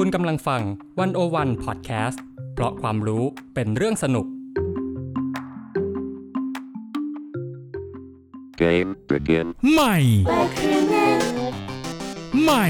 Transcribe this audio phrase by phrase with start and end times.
[0.00, 0.62] คุณกำลังฟัง
[0.98, 2.22] วันโอวันพอดแคสต์
[2.54, 3.24] เพราะความรู้
[3.54, 4.26] เป็นเรื่องสนุก
[8.62, 9.46] Game begin.
[9.72, 9.96] ใหม่
[12.44, 12.66] ใหม่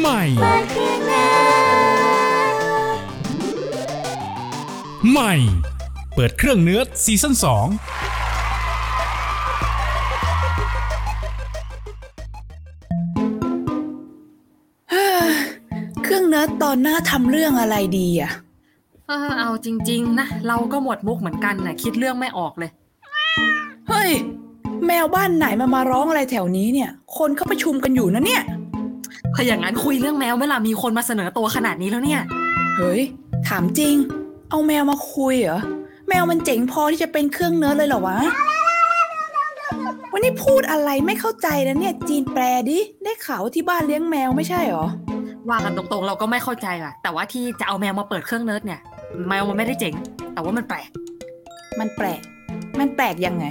[0.00, 0.22] ใหม่
[5.10, 5.34] ใหม่
[6.14, 8.09] เปิดเครื่องเนื้อซีซั่น2
[16.80, 18.30] เนิร์ดตอนหน้าทำเรื่องอะไรดีอะ
[19.08, 22.70] เออเอาจริง ๆ นะ เราก็หมดมุกเหมือนกันนะคิดเรื่องไม่ออกเลย
[23.88, 24.10] เฮ้ย
[24.86, 28.42] แมวบ้านไหนมามาร้องอะไรแถวนี้เนี่ย คนเขาประชุมกันอยู่นะเนี่ย
[29.34, 32.20] ถ้าอย่างนั้นคุยเรื่องแมวเมื่อไหร่มีคนมาเสนอตัวขนาดนี้แล้วเนี่ย
[32.76, 33.02] เฮ้ย
[33.48, 33.94] ถามจริง
[34.50, 35.60] เอาแมวมาคุยเหรอ
[36.08, 38.18] แมวมันเจ๋งพอที่จะเป็นเครื่องเนิร์ดเลยเหรอวะ
[40.12, 44.86] วันนี้พูดอะไรไม่เข้าใจนะเนี่ย จีนแปลดิ ได้ข่าวว่าที่บ้านเลี้ยงแมวไม่ใช่เหรอ
[45.50, 48.80] ว่ากันตรงๆ เราก็ไม่เข้าใจอะแต่ว่าที่จะเอาแมวมาเปิดเครื่องเนิร์ดเนี่ย
[49.28, 49.94] แมวมันไม่ได้เจ๋ง
[50.32, 50.88] แต่ว่ามันแปลก
[51.80, 52.20] มันแปลก
[52.78, 53.44] มันแปลกยังไง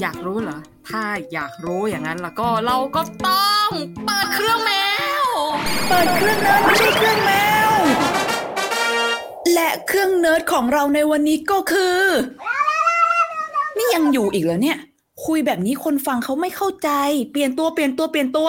[0.00, 3.70] อยากรู้เหรอ ถ้าอยากรู้อย่างนั้นแล้วก็เราก็ต้อง
[4.06, 4.72] เปิดเครื่องแม
[5.22, 5.24] ว
[5.88, 7.32] เปิดเครื่องเนิร์ดไม่ใช่เครื่องแม
[7.68, 7.70] ว
[9.54, 12.00] และเครื่องเนิร์ดของเราในวันนี้ก็คือ
[13.76, 14.78] นี่ยังอยู่อีกเหรอเนี่ย
[15.26, 16.90] คุยแบบนี้คนฟังเขาไม่เข้าใจ
[17.32, 18.48] เปลี่ยนตัวเปลี่ยนตัวเปลี่ยนตัว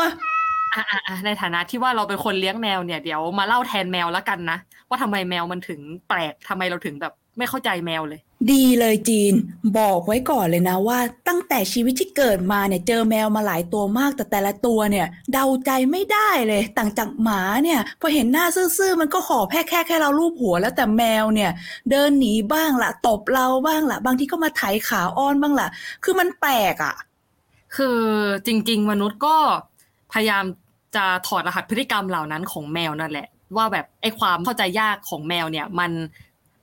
[0.78, 4.58] อะอะอะในฐานะที่ว่าเราเป็นคนเลี้ยงแมวเนี่ยเดี๋ยวมาเล่าแทนแมวแล้วกันนะ
[4.90, 9.34] ว่าทำไมแมวมันถึงแปลกทำไมเราถึงแบบไม่เข้าใจแมวเลย ดีเลยจีน
[9.78, 18.46] บอกไว้ก่อนเลยนะว่า ตั้งแต่ชีวิตที่เกิดมาเนี่ยเจอแมวมาหลายตัวมาก แต่แต่ละตัวเนี่ย เดาใจไม่ได้เลย ต่างจากหมาเนี่ยพอเห็นหน้า
[18.78, 21.52] ซื่อๆมันก็ขอแค่แค่แค่เราลูบหัว แล้วแต่แมวเนี่ย
[21.92, 25.68] เดินหนีบ้างละตบเราบ้างละบางทีก็มาไถขาอ้อนบ้างละ
[26.04, 26.96] คือมันแปลกอะ่ะ
[27.76, 28.00] คือ
[28.46, 29.36] จริง ๆ มนุษย์ก็
[30.14, 30.44] พยายาม
[30.96, 35.92] จะถอดรหัสพฤติกรรมเหล่านั้นของแมวนั่นแหละ ว่าแบบไอ้ความเข้าใจยากของแมวเนี่ยมัน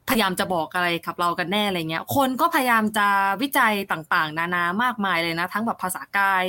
[0.08, 3.06] พยายามจะบอกอะไรกับเรากันแน่อะไรเงี้ย คนก็พยายามจะ
[3.42, 6.44] วิจัยต่างๆ นานามากมายเลยนะ ทั้งแบบภาษากาย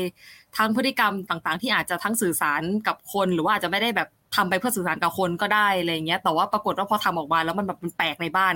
[0.57, 8.53] ทั้งพฤติกรรมต่างๆ ที่อาจจะทั้งสื่อสารกับคนหรือว่าอาจจะไม่ได้แบบทำไปเพื่อสื่อสารกับคนก็ได้อะไรเงี้ย แต่ว่าปรากฏว่าพอทำออกมาแล้วมันแบบมันแปลกในบ้าน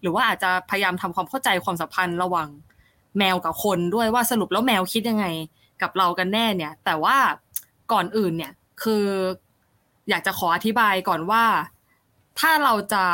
[0.00, 2.48] หรือว่าอาจจะพยายามทำความเข้าใจความสัมพันธ์ระหว่าง
[3.18, 5.26] แมวกับคนด้วยว่าสรุปแล้วแมวคิดยังไง
[5.82, 7.16] กับเรากันแน่เนี่ย แต่ว่า
[7.92, 9.04] ก่อนอื่นเนี่ย คือ
[10.08, 11.44] อยากจะขออธิบายก่อนว่า
[12.40, 13.04] ถ้าเราจะ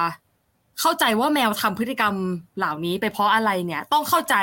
[0.81, 2.15] เข้าใจว่าแมวทำพฤติกรรม
[2.59, 4.37] เหล่านี้ไปเพราะอะไรเนี่ย ต้องเข้าใจ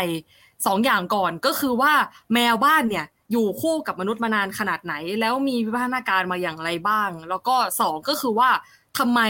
[0.66, 1.94] สองอย่างก่อนก็คือว่า
[2.34, 8.50] แมวบ้านเนี่ยอยู่คู่กับมนุษย์มานานขนาดไหน แล้วมีวิวัฒนาการมาอย่างไรบ้าง แล้วก็สองก็คือว่า
[8.98, 9.22] ทำไม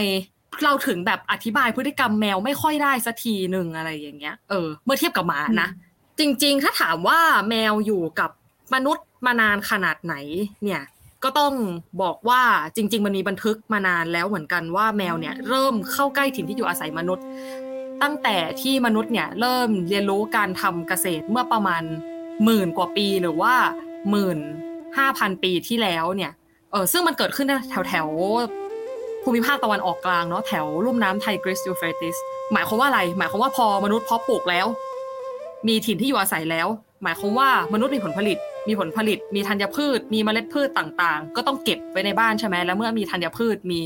[0.64, 5.68] เราถึงแบบอธิบายพฤติกรรมแมวไม่ค่อยได้สักทีหนึ่งอะไรอย่างเงี้ยเออเมื่อเทียบกับหมานะ
[6.18, 7.18] จริง ๆ ถ้าถามว่า
[7.50, 8.30] แมวอยู่กับ
[8.74, 10.14] มนุษย์มานานขนาดไหน
[10.62, 10.82] เนี่ย
[11.24, 11.54] ก็ต้อง
[12.02, 12.42] บอกว่า
[12.76, 17.24] จริง ๆ มันมีบันทึกมานานแล้วเหมือนกันว่าแมวเนี่ยเริ่มเข้าใกล้ถิ่นที่อยู่อาศัยมนุษย์
[18.02, 21.82] ตั้งแต่ที่มนุษย์เนี่ยเริ่มเรียนรู้การทำเกษตรเมื่อประมาณ
[22.44, 23.54] หมื่นกว่าปีหรือว่า
[24.10, 24.38] หมื่น
[24.98, 26.32] ห้าพันปีที่แล้วเนี่ย
[26.70, 32.16] เออซึ่งมันเกิดขึ้นแถวแถวๆภูมิภาคตะวันออกกลางเนาะแถวลุ่มน้ำไทกริสยูเฟรติส
[32.52, 34.66] หมายความว่าอะไร หมายความว่าพอมนุษย์เพาะปลูกแล้ว
[35.68, 36.68] มีถิ่นที่อยู่อาศัยแล้ว
[37.02, 38.38] หมายความว่ามนุษย์มีผลผลิต
[38.68, 43.80] มีผลผลิต มีธัญพืช มีเมล็ดพืชต่างๆ ก็ต้องเก็บไว้ในบ้านใช่ไหมแล้วเมื่อมีธัญพืช มี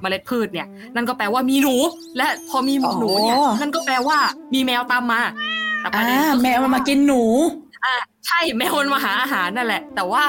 [0.00, 1.76] เมล็ดพืชเนี่ย นั่นก็แปลว่ามีหนู
[2.16, 4.18] และพอมีหนูเนี่ยอ๋อนั่นก็แปลว่า
[4.54, 5.20] มีแมวตามมา
[5.80, 7.22] แต่ประอ่าเด็นก็คือแมวมันมากินหนู
[7.84, 7.94] อ่า
[8.26, 10.24] ใช่แมวมันมาหาอาหารนั่นแหละ แต่ว่า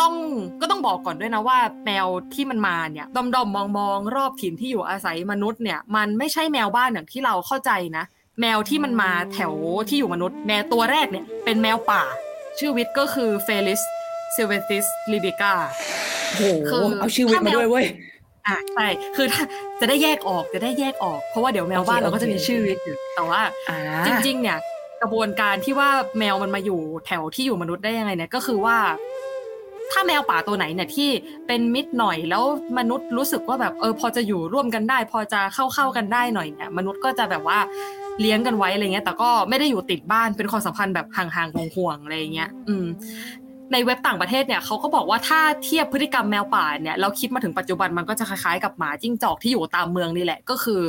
[0.00, 0.14] ต้อง
[0.60, 8.04] ก็ต้องบอกก่อนด้วยนะว่าแมวที่มันมาเนี่ยดอมดอมมองมองๆรอบถิ่นที่อยู่อาศัยมนุษย์เนี่ย มันไม่ใช่แมวบ้านอย่างที่เราเข้าใจนะ
[8.40, 9.52] แมวที่มันมาแถว
[9.88, 12.02] ที่อยู่มนุษย์ แมวตัวแรกเนี่ยเป็นแมวป่า
[12.58, 13.80] ชื่อวิทย์ก็คือ Felis
[14.34, 15.54] silvestris lybica
[16.36, 17.86] โหคือเอาชีวิตมาด้วยเว้ย
[18.46, 19.44] อะใช่คือถ้า
[19.80, 24.58] จะได้แยกออกจะได้แยกออก เพราะว่าเดี๋ยวแมวบ้านโอเคเราก็จะมีโอเคชื่อวิทย์อยู่แต่ว่าอ่าจริง ๆ เนี่ย
[25.02, 28.76] กระบวนการที่ว่าแมวมันมาอยู่แถวที่อยู่มนุษย์ได้ยังไงเนี่ยก็คือว่า
[29.92, 31.10] ถ้าแมวป่าตัวไหนเนี่ยที่
[31.46, 32.44] เป็นมิตรหน่อยแล้ว
[32.78, 37.58] มนุษย์รู้สึกว่าแบบเออพอจะอยู่ร่วมกันได้ พอจะเข้าเข้าๆกันได้หน่อยเนี่ยมนุษย์ก็จะแบบว่า
[38.20, 42.86] เลี้ยงกันไว้อะไรเงี้ย แต่ก็ไม่ได้อยู่ติดบ้านเป็นความสัมพันธ์แบบห่างๆห่วงๆอะไรเงี้ย อืม
[43.72, 50.80] ในเว็บต่างประเทศเนี่ยเขาก็บอกว่าถ้าเทียบพฤติกรรมแมวป่าเนี่ยเราคิดมาถึงปัจจุบันมันก็จะคล้ายๆกับหมาจิ้งจอกที่อยู่ตามเมืองนี่แหละ ก็คือ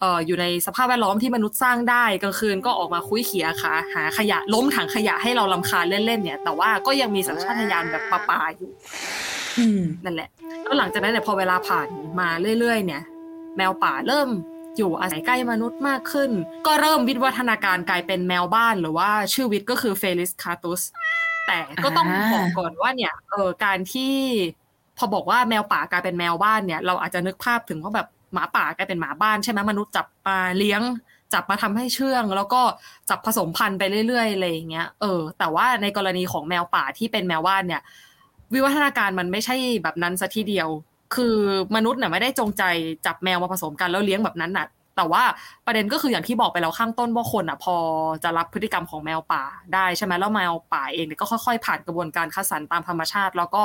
[0.00, 8.70] เอ่ออยู่ในสภาพแวดล้อมที่มนุษย์สร้างได้กลางคืนก็ออกมาคุยเขียขาหาขยะล้มถังขยะให้เราลำคาญเล่นๆเนี่ย แต่ว่าก็ยังมีสัญชาตญาณแบบป่าๆอยู่
[9.58, 10.28] อืมนั่นแหละ
[10.62, 11.88] แล้วหลังจากนั้นเนี่ยพอเวลาผ่าน
[12.20, 12.28] มา
[12.58, 13.02] เรื่อย ๆ เนี่ย
[13.56, 14.28] แมวป่าเริ่ม
[14.76, 16.30] อยู่อาศัยใกล้มนุษย์มากขึ้น
[16.66, 20.82] ก็เริ่มวิวัฒนาการกลายเป็นแมวบ้านหรือว่าชื่อวิทย์ก็คือเฟลิสคาตุส
[21.46, 24.14] แต่ก็ต้องอ่าบอกก่อนว่าเนี่ยเออการที่
[24.98, 30.82] พอบอกว่าแมวป่ากลายเป็นแมวบ้านเนี่ย เราอาจจะนึกภาพถึงว่าแบบ หมาป่ากลายเป็นหมาบ้านใช่ไหมมนุษย์จับมาเลี้ยง
[31.34, 32.62] จับมาทำให้เชื่อง แล้วก็
[33.10, 37.82] จับผสมพันธุ์ไปเรื่อยๆอะไรอย่างเงี้ยเออ แต่ว่าในกรณีของแมวป่าที่เป็นแมวบ้านเนี่ย
[38.54, 40.68] วิวัฒนาการมันไม่ใช่แบบนั้นซะทีเดียว
[41.14, 41.36] คือ
[41.76, 42.62] มนุษย์เนี่ยไม่ได้จงใจ
[43.06, 44.66] จับแมวมาผสมกันแล้วเลี้ยงแบบนั้นน่ะ
[44.96, 45.24] แต่ว่า
[45.66, 47.76] ประเด็นก็คืออย่างที่บอกไปแล้วข้างต้นว่าคนอะพอ
[48.24, 49.42] จะรับพฤติกรรมของแมวป่า
[49.74, 53.62] ได้ใช่ไหมแล้วแมวป่าเองเนี่ยก็ค่อยๆ ผ่านกระบวนการคัดสรรตามธรรมชาติ แล้วก็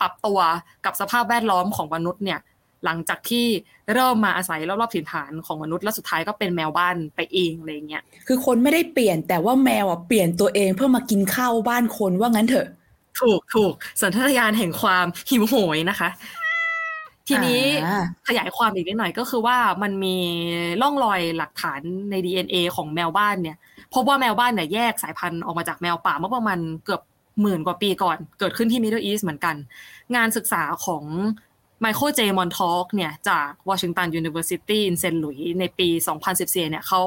[0.00, 0.38] ปรับตัว
[0.84, 2.38] กับสภาพแวดล้อมของมนุษย์เนี่ย
[2.84, 3.46] หลังจากที่
[3.92, 12.66] เริ่มมาอาศัยรอบๆถิ่นฐานของมนุษย์แล้วสุดท้ายก็เป็นแมวบ้านไปเองอะไรเงี้ยคือคนไม่ได้เปลี่ยนแต่ว่าแมวอะเปลี่ยนตัวเองเพื่อมากินข้าวบ้านคนว่างั้นเถอะ
[13.20, 13.72] ถูกถูก
[14.02, 16.08] สัญชาตญาณแห่งความหิวโหยนะคะ
[17.28, 20.16] ทีนี้อ่าขยายความอีกนิดหน่อยก็คือว่ามันมี
[20.82, 21.80] ร่องรอยหลักฐาน
[22.10, 23.56] ใน DNA ของแมวบ้านเนี่ย
[23.94, 27.02] พบว่าแมวบ้านเนี่ยแยกสายพันธุ์ออกมาจากแมวป่าเมื่อประมาณเกือบ
[27.40, 29.54] หมื่นกว่าปีก่อนเกิดขึ้นที่ Middle East เหมือนกัน
[30.16, 31.04] งานศึกษาของ
[31.80, 35.18] ไมเคิลเจมอนทอกเนี่ยจาก Washington University in St.
[35.22, 35.88] Louis ในปี
[36.28, 37.02] 2014เนี่ยเขา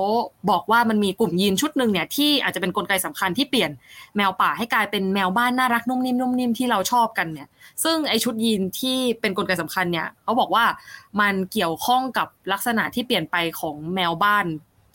[0.49, 3.71] บอกว่ามันมีกลุ่มยีนชุดหนึ่งเนี่ยที่อาจจะเป็นนกลไกสำคัญที่เปลี่ยน
[4.17, 7.47] แมวป่าให้กลายเป็นแมวบ้านน่ารักนุ่มนิ่มนุ่มนิ่มที่เราชอบกันเนี่ย
[7.83, 10.65] ซึ่งไอชุดยีนที่เป็นกลไกสำคัญเนี่ยเขาบอกว่า
[11.21, 14.45] มันเกี่ยวข้องกับลักษณะที่เปลี่ยนไปของแมวบ้าน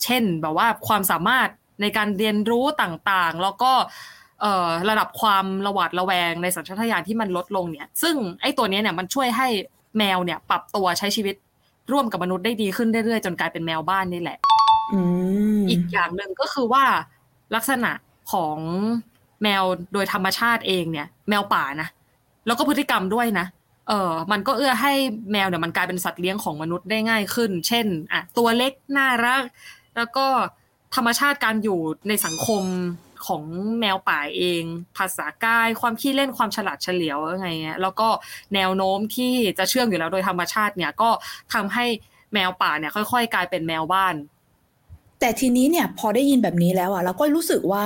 [0.03, 1.49] เช่นแบบว่าความสามารถ
[1.81, 3.71] ในการเรียนรู้ต่างๆ แล้วก็
[4.89, 9.47] ระดับความระหวาดระแวงในสัญชาตญาณที่มันลดลงเนี่ย ซึ่งไอ้ตัวเนี้ยเนี่ยมันช่วยให้
[9.97, 11.35] แมวเนี่ย ปรับตัวใช้ชีวิต
[11.91, 14.37] ร่วมกับมนุษย์ได้ดีขึ้นเรื่อยๆจนกลายเป็นแมวบ้านนี่แหละ
[14.93, 14.99] อื
[15.59, 16.83] มอีกอย่างหนึ่งก็คือว่า
[17.55, 17.91] ลักษณะ
[18.31, 18.57] ของ
[19.43, 19.63] แมว
[19.93, 21.89] โดยธรรมชาติเองเนี่ย แมวป่านะ
[22.45, 23.45] แล้วก็พฤติกรรมด้วยนะ
[23.87, 24.93] เออมันก็เอื้อให้
[25.31, 29.43] แมวเนี่ยมันกลายเป็นสัตว์เลี้ยงของมนุษย์ได้ง่ายขึ้น เช่นอะตัวเล็กน่ารัก
[29.95, 30.25] แล้วก็
[30.95, 32.63] ธรรมชาติการอยู่ในสังคม
[33.27, 33.43] ของ
[33.79, 34.63] แมวป่าเอง
[34.97, 38.07] ภาษากายความขี้เล่นความฉลาดเฉลียวอะไรเงี้ยแล้วก็
[38.55, 41.09] แนวโน้มที่จะเชื่องอยู่แล้วโดยธรรมชาติเนี่ยก็
[41.53, 41.85] ทำให้
[42.33, 44.15] แมวป่าเนี่ยค่อย ๆ กลายเป็นแมวบ้าน
[45.19, 47.83] แต่ทีนี้เนี่ยพอได้ยินแบบนี้แล้วอะเราก็รู้สึกว่า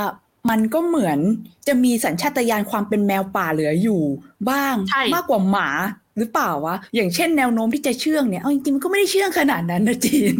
[0.49, 1.19] มันก็เหมือน
[1.67, 4.01] จะมีสัญชาตญาณความเป็นแมวป่าเหลืออยู่
[4.49, 5.69] บ้างใช่มากกว่าหมา
[6.17, 10.37] หรือเปล่าวะอย่างเช่นแนวโน้มที่จะเชื่องเนี่ยเอาจริงๆมันก็ไม่ได้เชื่องขนาดนั้นนะจีน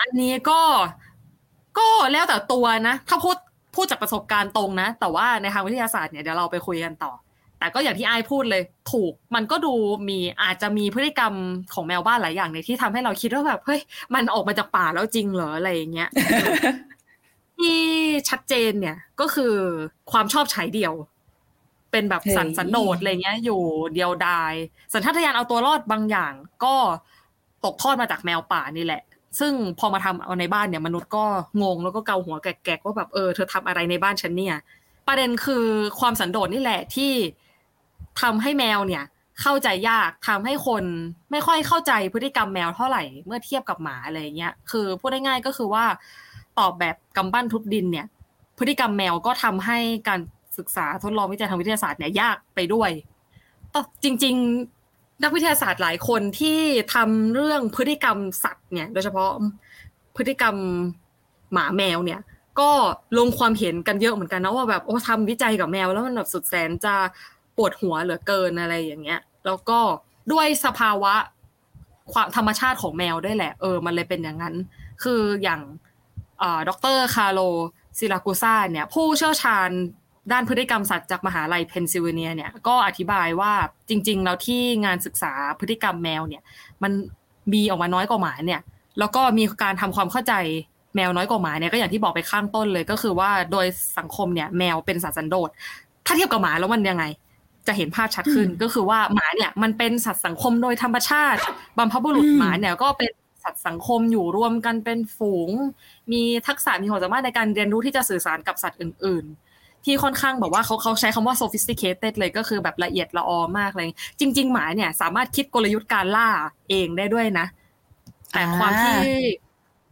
[0.00, 0.60] อันนี้ก็
[1.78, 3.36] ก็แล้วแต่ตัวนะ ถ้าพูด
[3.76, 7.12] พูดจากประสบการณ์ตรงนะ แต่ว่าในทางวิทยาศาสตร์เนี่ยเดี๋ยวเราไปคุยกันต่อ
[7.58, 8.62] แต่ก็อย่างที่ไอ้ายพูดเลย
[8.92, 9.74] ถูกมันก็ดู
[10.08, 11.32] มีอาจจะมีพฤติกรรม
[11.74, 13.80] ของแมวบ้านหลายอย่างในที่ทำให้เราคิดว่าแบบเฮ้ย
[14.14, 16.10] มันออกมาจากป่าแล้วจริงเหรออะไรอย่างเงี้ย
[17.58, 17.78] ที่
[18.28, 19.54] ชัดเจนเนี่ยก็คือ
[20.10, 20.94] ความชอบใช้เดียว
[21.90, 23.60] เป็นแบบสันเฮ้ยสันโดษอะไรเงี้ย อยู่
[23.94, 24.52] เดียวดาย
[24.92, 26.32] สัญชาตญาณเอาตัวรอดบางอย่าง
[26.64, 26.74] ก็
[27.64, 29.02] ตกทอดมาจากแมวป่านี่แหละ
[29.38, 31.24] ซึ่งพอมาทำเอาในบ้านเนี่ยมนุษย์ก็
[31.62, 34.56] งงแล้วก็เกาหัวแกกๆว่าแบบเออเธอทำอะไรในบ้านฉันเนี่ย
[35.06, 35.64] ประเด็นคือ
[36.00, 37.12] ความสันโดษนี่แหละที่
[38.22, 39.04] ทำให้แมวเนี่ย
[39.40, 40.84] เข้าใจยากทำให้คน
[41.30, 45.84] ไม่ค่อยเข้าใจพฤติกรรมแมวเท่าไหร่เมื่อเทียบกับหมาอะไรเงี้ยคือพูดได้ง่ายก็คือว่า
[46.58, 48.06] ตอบแบบกำปั้นทุบดินเนี่ย
[48.58, 49.78] พฤติกรรมแมวก็ทำให้
[50.08, 50.20] การ
[50.58, 52.90] ศึกษาทดลองวิจัยทางวิทยาศาสตร์เนี่ยยากไปด้วย
[54.04, 54.34] จริง
[54.64, 54.75] ๆ
[55.22, 56.58] นักวิทยาศาสตร์หลายคนที่
[56.94, 59.30] ทำเรื่องพฤติกรรมสัตว์เนี่ย โดยเฉพาะ
[60.16, 60.56] พฤติกรรม
[61.52, 62.20] หมาแมวเนี่ย
[62.60, 62.70] ก็
[63.18, 66.94] ลงความเห็นกันเยอะเหมือนกันนะว่าแบบโอ้ทำวิจัยกับแมวแล้วมันแบบสุดแสนจะ
[67.56, 69.78] ปวดหัวเหลือเกินอะไรอย่างเงี้ย แล้วก็
[70.32, 71.14] ด้วยสภาวะ
[72.12, 74.54] ความธรรมชาติของแมวด้วยแหละ เออ มันเลยเป็นอย่างนั้น
[75.02, 75.60] คืออย่าง
[76.68, 77.40] ดรคาร์โล
[77.98, 79.70] ซิลากูซ่าเนี่ย ผู้เชี่ยวชาญ
[80.32, 83.52] ด้านพฤติกรรมสัตว์จากมหาลัยเพนซิลเวเนียเนี่ยก็อธิบายว่า
[83.88, 86.42] จริง ๆ แล้วที่งานศึกษาพฤติกรรมแมวเนี่ย
[86.82, 86.92] มัน
[87.52, 88.60] มีออกมาน้อยกว่าหมาเนี่ย
[88.98, 90.34] แล้วก็มีการทำความเข้าใจ
[90.96, 93.66] แมวน้อยกว่าหมาเนี่ยก็อย่างที่บอกไปข้างต้นเลยก็คือว่าโดย
[93.98, 95.48] สังคมเนี่ยแมวเป็นสัตว์สันโดษ
[96.06, 97.04] ถ้าเทียบกับหมาแล้วมันยังไง
[97.66, 101.40] จะเห็นภาพชัดขึ้นอืมก็คือว่าหมาเนี่ยมันเป็นสัตว์สังคมโดยธรรมชาติ
[101.78, 103.10] บรรพบุรุษอืมหมาเนี่ยก็เป็น
[103.44, 105.50] สัตว์สังคมอยู่รวมกันเป็นฝูง
[106.12, 109.45] มีทักษะมีความสามารถในการเรียนรู้ที่จะสื่อสารกับสัตว์อื่น ๆ
[109.86, 113.88] ที่ค่อนข้างแบบว่าเขาเขาใช้คำว่า sophisticated เลยก็คือแบบละเอียดละออมากเลย
[114.20, 116.28] จริง ๆ หมาเนี่ยสามารถคิดกลยุทธ์การล่า
[116.70, 117.46] เองได้ด้วยนะ
[118.32, 118.96] แต่ความที่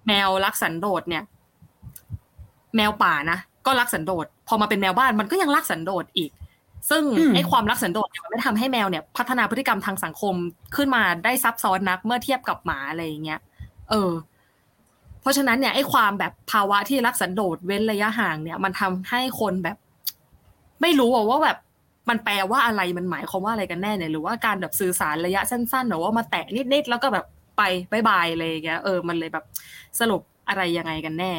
[0.06, 1.22] แมวรักสันโดษเนี่ย
[2.76, 6.30] แมวป่านะก็รักสันโดษพอมาเป็นแมวบ้านมันก็ยังรักสันโดษอีก
[6.90, 10.34] ซึ่งอืมไอ้ความรักสันโดษเนี่ยมันไม่ได้ทำให้แมวเนี่ย พัฒนาพฤติกรรมทางสังคม
[10.76, 13.40] ขึ้นมาได้ซับซ้อนนักเมื่อเทียบกับหมาอะไรอย่างเงี้ย
[13.90, 14.12] เออ
[15.20, 19.76] เพราะฉะนั้นเนี่ยไอ้ความแบบภาวะที่รักสันโดษเว้นระยะห่างเนี่ย มันทำให้คนแบบ
[20.82, 21.56] ไม่รู้อะว่าแบบ
[22.08, 27.26] มันแปลว่าอะไรมันหมายความว่าอะไรกันแน่เนี่ยหรือว่าการแบบสื่อสารระยะสั้นๆหรือว่ามาแตะนิดๆแล้วก็แบบ
[27.56, 27.62] ไป
[27.92, 29.44] บายบายอะไรอย่างเงี้ยเออมันเลยแบบ
[30.00, 31.32] สรุปอะไรยังไงกันแน่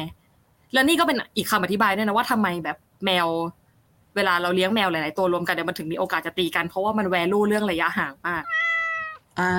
[0.72, 3.26] แล้วนี่ก็เป็นอีกคำอธิบายด้วยนะว่าทำไมแบบแมว
[4.16, 8.42] เวลาเราเลี้ยงแมวหลายๆตัวรวมกันเนี่ยมันถึงมีโอกาสจะตีกันเพราะว่ามันแวลูเรื่องระยะห่างมาก
[9.40, 9.54] อ่า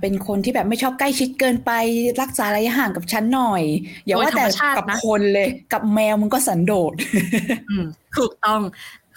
[0.00, 1.70] เป็นคนที่แบบไม่ชอบใกล้ชิดเกินไป
[2.20, 3.62] รักษาระยะห่างกับฉันหน่อย
[4.04, 6.92] อย่าว่าแต่โดยธรรมชาติกับนะคนเลย กับแมวมันก็สันโดษ
[7.70, 7.84] อืม
[8.18, 8.60] ถูกต้อง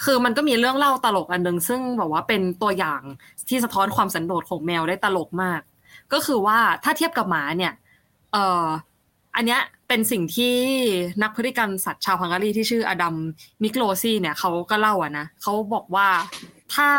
[0.04, 3.02] คือมันก็มีเรื่องเล่าตลกอันหนึ่งซึ่งแบบว่าเป็นตัวอย่าง
[3.50, 5.62] ที่สะท้อนความสันโดษของแมวได้ตลกมาก
[6.14, 7.74] ก็คือว่าถ้าเทียบกับหมาเนี่ย
[8.32, 8.66] เอ่อ
[9.36, 10.56] อันเนี้ยเป็นสิ่งที่
[11.22, 13.16] นักพฤติกรรมสัตว์ชาวฮังการีที่ชื่ออดัม
[13.64, 16.08] มิกโลซี่เนี่ยเขาก็เล่าอะนะเขาบอกว่า
[16.76, 16.90] ถ้า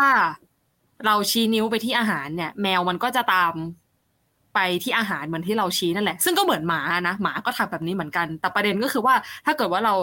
[1.05, 3.53] เราชี้นิ้วไปที่อาหารเนี่ย แมวมันก็จะตาม
[4.55, 9.93] ไปที่อาหารเหมือนที่เราชี้นั่นแหละ ซึ่งก็เหมือนหมานะหมาก็ทำแบบนี้เหมือนกัน แต่ประเด็นก็คือว่าถ้าเกิดว่าเรา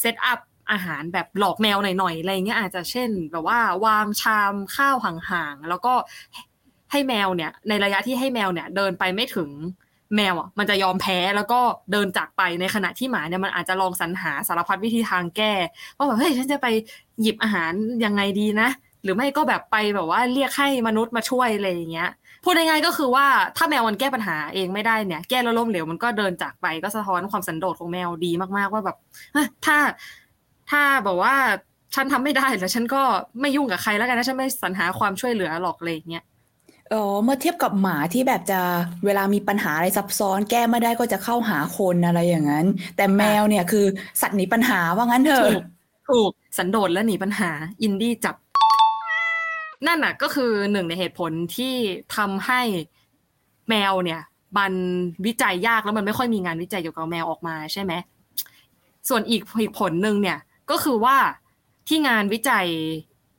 [0.00, 0.38] เซตอัพ
[0.72, 5.94] อาหารแบบหลอกแมวหน่อยๆอะไรเงี้ยอาจจะเช่น แบบว่าวางชามข้าวห่างๆแล้วก็
[6.92, 9.50] ให้แมวเนี่ย ในระยะที่ให้แมวเนี่ย เดินไปไม่ถึง
[10.16, 11.60] แมวอะมันจะยอมแพ้แล้วก็
[11.92, 15.52] เดินจากไปในขณะที่หมาเนี่ยมันอาจจะลองสรรหาสารพัดวิธีทางแก้
[15.96, 16.66] ว่าแบบเฮ้ยฉันจะไป
[17.22, 17.72] หยิบอาหาร
[18.04, 18.68] ยังไงดีนะ
[19.02, 22.10] หรือไม่ก็แบบไปแบบว่าเรียกให้มนุษย์มาช่วยอะไรอย่างเงี้ย
[22.44, 23.26] พูดง่ายๆก็คือว่า
[23.56, 28.96] ถ้าแมวมันแก้ปัญหาเองไม่ได้เนี่ย แก้แล้วล้มเหลวมันก็เดินจากไปก็สะท้อนความสันโดษของแมวดีมากๆว่าแบบ
[29.66, 29.76] ถ้า
[30.72, 31.34] ถ้าบอกว่า
[31.94, 33.02] ฉันทำไม่ได้แล้วฉันก็
[33.40, 36.24] ไม่ยุ่งกับใครแล้วกันนะฉันไม่สรรหาความช่วยเหลือหรอกอะไรอย่างเงี้ย
[36.92, 38.60] อ๋อเมื่อเทียบกับหมาที่แบบจะ
[39.04, 43.84] เวลามีปัญหาอะไรซับซ้อน แก้ไม่ได้ก็จะเข้าหาคนอะไรอย่างนั้น แต่แมวเนี่ยคือ
[44.20, 45.64] สัตว์หนีปัญหาว่างั้นเถอะถูก
[46.10, 47.50] ถูกสันโดษและหนีปัญหา
[47.82, 48.36] อินดี้จับ
[49.86, 51.74] นั่นน่ะ ก็คือหนึ่งในเหตุผลที่
[52.16, 52.60] ทำให้
[53.68, 54.20] แมวเนี่ย
[54.58, 54.72] มัน
[55.26, 57.92] วิจัยยากแล้วมันไม่ค่อยมีงานวิจัยเกี่ยวกับแมวออกมาใช่ไหม
[59.08, 60.38] ส่วนอีกอีกผลหนึ่งเนี่ย
[60.72, 61.16] ก็คือว่า
[61.88, 62.66] ที่งานวิจัย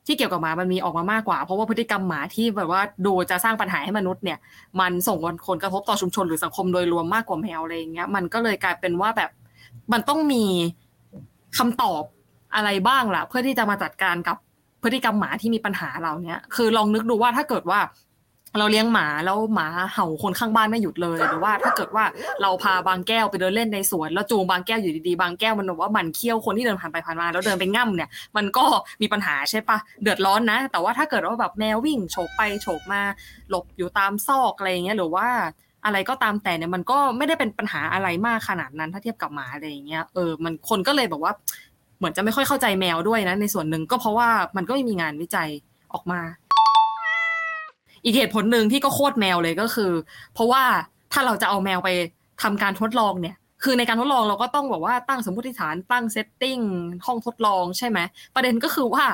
[0.06, 4.40] ที่เกี่ยวกับหมามันมีออกมามากกว่า เพราะว่าพฤติกรรมหมาที่แบบว่าดูจะสร้างปัญหาให้มนุษย์เนี่ย
[4.80, 9.32] มันส่งผลกระทบต่อชุมชนหรือสังคมโดยรวมมากกว่าแมวอะไรอย่างเงี้ย มันก็เลยกลายเป็นว่าแบบ
[9.94, 10.44] มันต้องมี
[11.58, 12.04] คำตอบ
[12.56, 14.38] อะไรบ้างล่ะ เพื่อที่จะมาจัดการกับ
[14.84, 17.80] พฤติกรรมหมาที่มีปัญหาเราเนี่ยคือลองนึกดูว่าถ้าเกิดว่า
[18.60, 22.04] เราเลี้ยงหมาแล้วหมาเห่าคนข้างบ้านไม่หยุดเลยหรือว่า ถ้าเกิดว่า
[22.42, 28.66] เราพาบางแก้วไปเดินเล่นในสวนแล้วจูงบางแก้วอยู่ดีๆบางแก้วมันแบบว่ามันเคี้ยวคนที่เดินผ่านไปผ่านมาแล้วเดินไปง่ำเนี่ยมันก็
[29.02, 33.02] มีปัญหาใช่ปะเดือดร้อนนะ แต่ว่าถ้าเกิดว่าแบบแมววิ่งโฉบไปโฉบมา
[33.50, 35.28] หลบอยู่ตามซอกอะไรอย่างเงี้ยหรือว่า
[35.86, 41.34] อะไรก็ตามแต่เนี่ยมันก็ไม่ได้เป็นปัญหาอะไรมากขนาดนั้นถ้าเทียบกับหมาอะไรอย่างเงี้ยเออมันคนก็เลยแบบว่า
[41.98, 45.50] เหมือนจะไม่ค่อยเข้าใจแมวด้วยนะในส่วนหนึ่งก็เพราะว่ามันก็ไม่มีงานวิจัย
[45.94, 46.20] ออกมา
[48.04, 49.92] อีกเหตุผลหนึ่งที่ก็โคตรแมวเลยก็คือ
[50.34, 50.64] เพราะว่า
[51.12, 51.90] ถ้าเราจะเอาแมวไป
[52.42, 56.60] ทำการทดลองเนี่ย คือในการทดลองเราก็ต้องบอกว่าตั้งสมมติฐานตั้ง setting
[57.06, 58.00] ห้องทดลองใช่ไหม
[58.36, 59.06] ประเด็นก็คือว่า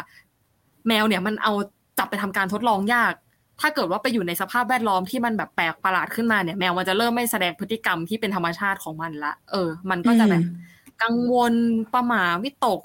[0.87, 1.53] แมวเนี่ยมันเอา
[1.99, 3.13] จับไปทำการทดลองยาก
[3.61, 10.43] ถ้าเกิดว่าไปอยู่ในสภาพแวดล้อมที่มันแบบแปลกประหลาดขึ้นมาเนี่ย แมวมันจะเริ่มไม่แสดงพฤติกรรมที่เป็นธรรมชาติของมันละ เออ มันก็จะแบบ
[11.03, 11.53] กังวล
[11.93, 12.79] ประหม่าวิตก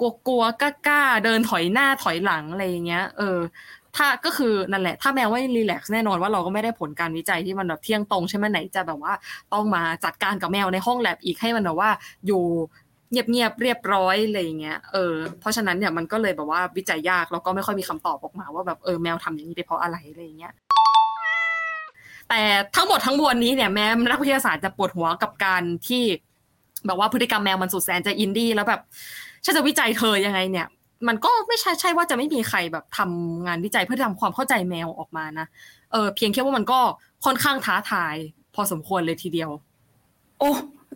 [0.00, 3.38] กลัวกลัวกล้าๆเดินถอยหน้าถอยหลังอะไรอย่างเงี้ย เออ
[3.96, 9.12] ถ้าก็คือนั่นแหละ ถ้าแมวไม่รีแลกซ์แน่นอนว่าเราก็ไม่ได้ผลการวิจัยที่มันแบบเที่ยงตรงใช่ไหมไหนจะแบบว่า
[9.52, 11.90] ต้องมาจัดการกับแมวในห้องแลบอีกให้มันแบบว่า
[12.26, 12.42] อยู่
[13.10, 20.52] เงียบๆเรียบร้อยอะไรอย่างเงี้ย เออ เพราะฉะนั้นเนี่ยมันก็เลยแบบว่าวิจัยยากแล้วก็ไม่ค่อยมีคำตอบออกมาว่าแบบเออแมวทำอย่างนี้ไปเพราะอะไรอะไรอย่างเงี้ย
[22.28, 22.40] แต่
[22.76, 26.04] ทั้งหมดทั้งมวลนี้เนี่ยแม้นักวิทยาศาสตร์จะปวดหัวกับการที่
[26.86, 28.80] แบบว่าพฤติกรรมแมวมันสุดแสนจะอินดี้แล้วแบบ
[29.44, 30.66] ฉันจะวิจัยเธอยังไงเนี่ย
[31.08, 35.46] มันก็ไม่ใช่ใช่ว่าจะไม่มีใครแบบทำงานวิจัยเพื่อทำความเข้าใจแมวออกมานะ
[35.92, 36.80] เออเพียงแค่ว่ามันก็
[37.24, 38.14] ค่อนข้างท้าทาย
[38.54, 39.50] พอสมควรเลยทีเดียว
[40.40, 40.50] โอ้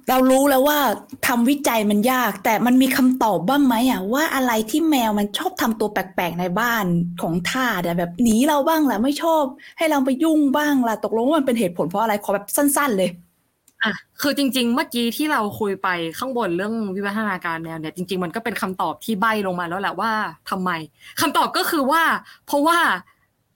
[0.08, 0.78] เรารู้แล้วว่า
[1.26, 6.84] ทำวิจัยมันยาก แต่มันมีคำตอบบ้างไหมอะว่าอะไรที่แมวมันชอบทำตัวแปลกๆในบ้าน
[7.22, 9.44] ของท่าสอะแบบหนีเราบ้างล่ะไม่ชอบ
[9.78, 13.10] ให้เราไปยุ่งบ้างล่ะตกลงว่ามันเป็นเหตุผลเพราะอะไรขอแบบสั้น ๆ เลย
[13.84, 20.12] อะ คือจริง ๆ เมื่อกี้ที่เราคุยไปข้างบนเรื่องวิวัฒนาการแมวเนี่ยจริง ๆ มันก็เป็นคำตอบที่ใบ้ลงมาแล้วแหละว่า
[20.50, 20.70] ทำไม
[21.20, 22.02] คำตอบก็คือว่า
[22.46, 22.78] เพราะว่า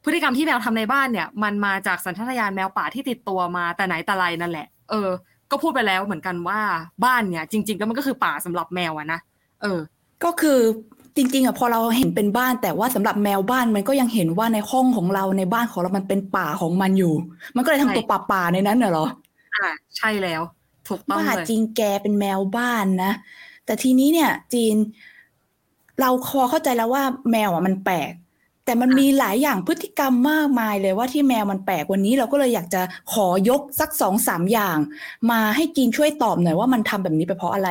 [0.05, 5.11] พฤติกรรมที่แมวทำในบ้านเนี่ย มันมาจากสัญชาตญาณแมวป่าที่ติดตัวมาแต่ไหนแต่ไรนั่นแหละ เออ
[5.51, 6.61] ก็พูดไปแล้วเหมือนกันว่า
[7.05, 9.21] บ้านเนี่ย จริงๆแล้วมันก็คือป่าสำหรับแมวอะนะ
[9.63, 9.81] เออ
[10.25, 10.59] ก็คือ
[11.17, 17.15] จริงๆอะพอเราเห็นเป็นบ้าน แต่ว่าสำหรับแมวบ้านมันก็ยังเห็นว่าในห้องของเราในบ้านของเรามันเป็นป่าของมันอยู่
[17.57, 19.07] มันก็เลยทำใช่ตัวป่าๆในนั้นน่ะเหรอ
[19.55, 20.43] อ่าใช่แล้ว
[20.89, 23.13] ถูกต้องว่าเลยจริงแกเป็นแมวบ้านนะ
[23.65, 24.77] แต่ทีนี้เนี่ย จีน
[26.01, 28.13] เราพอเข้าใจแล้วว่าแมวอะมันแปลก
[28.65, 32.83] แต่มันมีหลายอย่างพฤติกรรมมากมายเลยว่าที่แมวมันแปลกวันนี้เราก็เลยอยากจะ
[33.13, 34.79] ขอยกสักสองสามอย่าง
[35.31, 37.71] มาให้จีนช่วยตอบหน่อยว่ามันทำแบบนี้ไปเพราะอะไร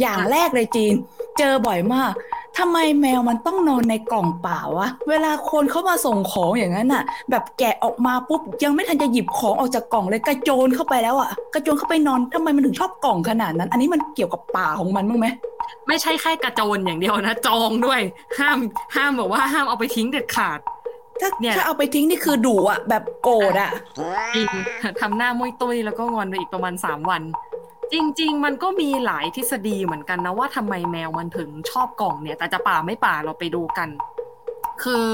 [0.00, 0.92] อย่างแรกเลยจีน
[1.38, 2.12] เจอบ่อยมาก
[2.58, 15.26] ทำไมแมวมันต้องนอนในกล่องเปล่าวะ เวลาคนเขามาส่งของอย่างนั้นน่ะ แบบแกะออกมาปุ๊บยังไม่ทันจะหยิบของออกจากกล่องเลยกระโจนเข้าไปแล้วอะกระโจนเข้าไปนอนทำไมมันถึงชอบกล่องขนาดนั้น อันนี้มันเกี่ยวกับป่าของมันบ้างไหม
[15.88, 18.00] ไม่ใช่แค่กระโจนอย่างเดียวนะ จองด้วย
[18.38, 18.58] ห้าม
[18.96, 20.58] ห้ามบอกว่าห้ามเอาไปทิ้งเด็ดขาด
[21.20, 23.70] ถ้าเนี่ยถ้าเอาไปทิ้งนี่คือดุอะแบบโกรธอะ
[24.34, 24.46] จริง
[25.00, 27.22] ทำหน้ามุ้ยตุ้ยแล้วก็งอนไปอีกประมาณสามวัน
[27.92, 33.88] จริง ๆ มันก็มีหลายทฤษฎีเหมือนกันนะว่าทำไมแมวมันถึงชอบกล่องเนี่ย แต่จะป่าไม่ป่าเราไปดูกัน
[34.82, 35.10] คือ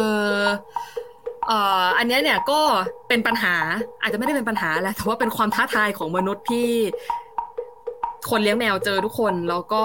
[1.99, 2.61] อันนี้เนี่ยก็
[3.09, 3.55] เป็นปัญหา
[4.01, 6.69] อาจจะไม่ได้เป็นปัญหาแหละแต่ว่าเป็นความท้าทายของมนุษย์ที่
[8.31, 9.85] คนเลี้ยงแมวเจอทุกคนแล้วก็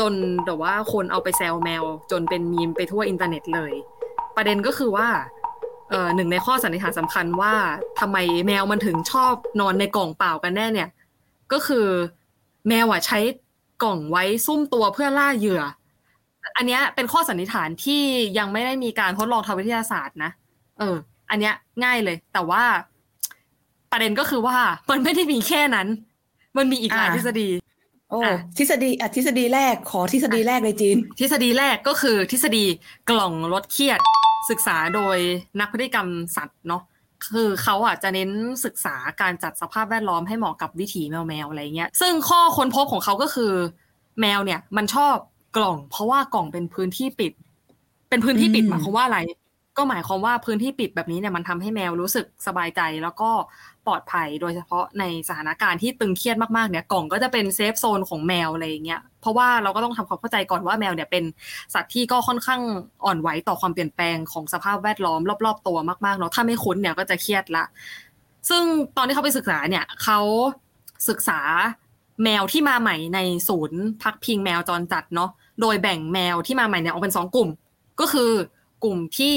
[0.00, 0.12] จน
[0.46, 3.72] แต่ว่าคนเอาไปแซวแมว จนเป็นมีมไปทั่วอินเทอร์เน็ตเลย
[4.36, 5.08] ประเด็นก็คือว่า
[6.14, 7.54] หนึ่งในข้อสันนิษฐานสำคัญว่า
[8.00, 10.88] ทำไมแมวมันถึงชอบนอนในกล่องเปล่ากันแน่เนี่ย
[11.52, 11.86] ก็คือ
[12.68, 13.18] แมวอะใช้
[13.82, 15.62] กล่องไว้ซุ่มตัวเพื่อล่าเหยื่อ
[16.56, 18.02] อันเนี้ยเป็นข้อสันนิษฐานที่
[18.38, 20.30] ยังไม่ได้มีการทดลองทางวิทยาศาสตร์นะ
[20.78, 20.96] เออ
[21.30, 21.54] อันเนี้ย
[21.84, 22.62] ง่ายเลย แต่ว่า
[23.92, 24.58] ประเด็นก็คือว่า
[24.90, 25.88] มันไม่ได้มีแค่นั้น
[26.56, 27.48] มันมีอีกหลายทฤษฎี
[28.10, 32.64] โอ้อะทฤษฎีอะทฤษฎีแรกขอทฤษฎีแรกเลยจีน ทฤษฎีแรกก็คือทฤษฎี
[33.10, 34.00] กล่องลดเครียด
[34.50, 35.16] ศึกษาโดย
[35.60, 36.82] นักพฤติกรรมสัตว์เนาะ
[37.32, 38.30] คือเขาอะจะเน้น
[38.64, 43.52] ศึกษาการจัดสภาพแวดล้อมให้เหมาะกับวิถีแมวแมวๆอะไรเงี้ย ซึ่งข้อค้นพบของเขาก็คือ
[44.20, 45.14] แมวเนี่ย มันชอบ
[45.56, 47.32] กล่อง เพราะว่ากล่องเป็นพื้นที่ปิด
[48.08, 49.18] เป็นพื้นที่ปิดอืมหมายความว่าอะไร
[49.76, 53.30] ก็หมายความว่าพื้นที่ปิดแบบนี้เนี่ยมันทำให้แมวรู้สึกสบายใจแล้วก็
[53.86, 61.24] ปลอดภัย โดยเฉพาะในสถานการณ์ที่ตึงเครียดมากๆเนี่ยกล่องก็จะเป็นเซฟโซนของแมวอะไรอย่างเงี้ย เพราะว่าเราก็ต้องทำความเข้าใจก่อนว่าแมวเนี่ยเป็น
[61.74, 62.60] สัตว์ที่ก็ค่อนข้าง
[63.04, 67.64] อ่อนไหวต่อความเปลี่ยนแปลงของสภาพแวดล้อมรอบๆตัวมากๆเนาะถ้าไม่คุ้นเนี่ยก็จะเครียดละ
[68.48, 68.62] ซึ่ง
[68.96, 70.20] ตอนที่เขาไปศึกษาเนี่ยเขา
[71.08, 71.40] ศึกษา
[72.24, 77.48] แมวที่มาใหม่ในศูนย์พักพิงแมวจรจัดเนาะโดยแบ่งแมวที่มาใหม่เนี่ยออกเป็นสองกลุ่ม
[78.00, 78.32] ก็คือ
[78.84, 79.36] กลุ่มที่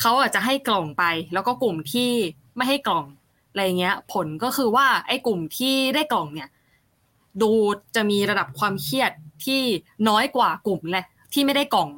[0.00, 2.10] เขาอาจจะให้กล่องไป แล้วก็กลุ่มที่
[2.56, 3.04] ไม่ให้กล่อง
[3.50, 6.48] อะไรเงี้ย ผลก็คือว่าไอ้กลุ่มที่ได้กล่องเนี่ย
[7.42, 7.50] ดู
[7.96, 9.12] จะมีระดับความเครียด
[9.44, 9.62] ที่
[10.08, 11.90] น้อยกว่ากลุ่มแหละที่ไม่ได้กล่อง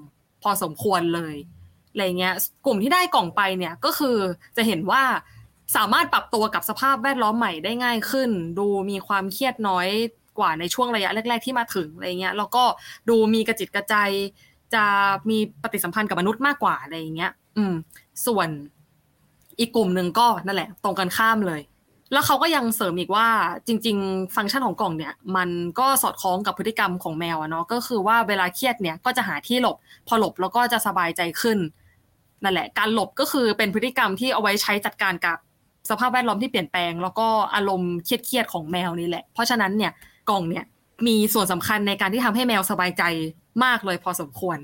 [0.43, 1.35] พอสมควรเลย
[1.91, 2.35] อะไรเงี้ย
[2.67, 4.17] กลุ่มที่ได้กล่องไปเนี่ยก็คือ
[4.57, 5.03] จะเห็นว่า
[5.77, 9.89] สามารถปรับตัวกับสภาพแวดล้อมใหม่ได้ง่ายขึ้น ดูมีความเครียดน้อย
[10.39, 12.65] กว่าในช่วงระยะแรก ๆที่มาถึงอะไรเงี้ยแล้วก็
[13.09, 13.95] ดูมีกระจิตกระใจ
[14.75, 14.85] จะ
[15.31, 17.75] มีปฏิสัมพันธ์กับมนุษย์มากกว่าอะไรเงี้ย อืม
[18.27, 18.49] ส่วน
[19.59, 21.61] อีกกลุ่มหนึ่งก็นั่นแหละ ตรงกันข้ามเลย
[22.13, 23.29] แล้วเขาก็ยังเสริมอีกว่า
[23.67, 29.77] จริง ๆ ฟังก์ชันของกล่องเนี่ย มันก็สอดคล้องกับพฤติกรรมของแมวอะเนาะก็คือว่าเวลาเครียดเนี่ยก็จะหาที่หลบ
[30.09, 31.59] พอหลบแล้วก็จะสบายใจขึ้น
[32.43, 35.39] นั่นแหละ การหลบก็คือเป็นพฤติกรรมที่เอาไว้ใช้จัดการกับ
[35.91, 39.93] สภาพแวดล้อมที่เปลี่ยนแปลง แล้วก็อารมณ์เครียดๆของแมวนี่แหละ เพราะฉะนั้นเนี่ย
[40.31, 40.65] กล่องเนี่ย
[41.07, 43.03] มีส่วนสำคัญในการที่ทำให้แมวสบายใจ
[43.65, 44.59] มากเลยพอสมควร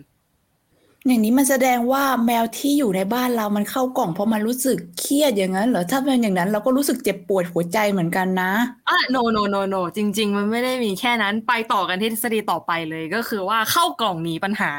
[1.07, 8.53] อย่างนี้มันแสดงว่าแมวที่อยู่ในบ้านเรามันเข้ากล่องเพราะมันรู้สึกเครียดอย่างนั้นเหรอ ถ้าเป็นอย่างนั้นเราก็รู้สึกเจ็บปวดหัวใจเหมือนกันนะ
[8.89, 14.71] อะ no no no no จริง ๆ มันไม่ได้มีแค่นั้นไปต่อกันที่ทฤษฎีต่อไปเลยก็คือว่าเข้ากล่องหนีปัญหา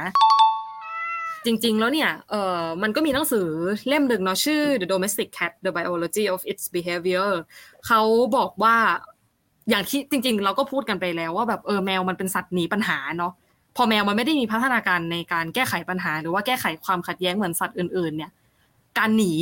[1.45, 3.47] จริง ๆ แล้วเนี่ย เออมันก็มีหนังสือ
[3.87, 7.31] เล่มหนึ่งเนาะชื่อ The Domestic Cat: The Biology of Its Behavior
[7.87, 8.01] เขา
[8.37, 8.75] บอกว่า
[9.69, 13.33] อย่างที่จริง ๆ เราก็พูดกันไปแล้วว่าแบบเออแมวมันเป็นสัตว์หนีปัญหาเนาะ
[13.75, 18.31] พอแมวมันไม่ได้มีพัฒนาการในการแก้ไขปัญหา หรือว่าแก้ไขความขัดแย้งเหมือนสัตว์อื่น ๆ เนี่ย
[18.97, 19.33] การหนี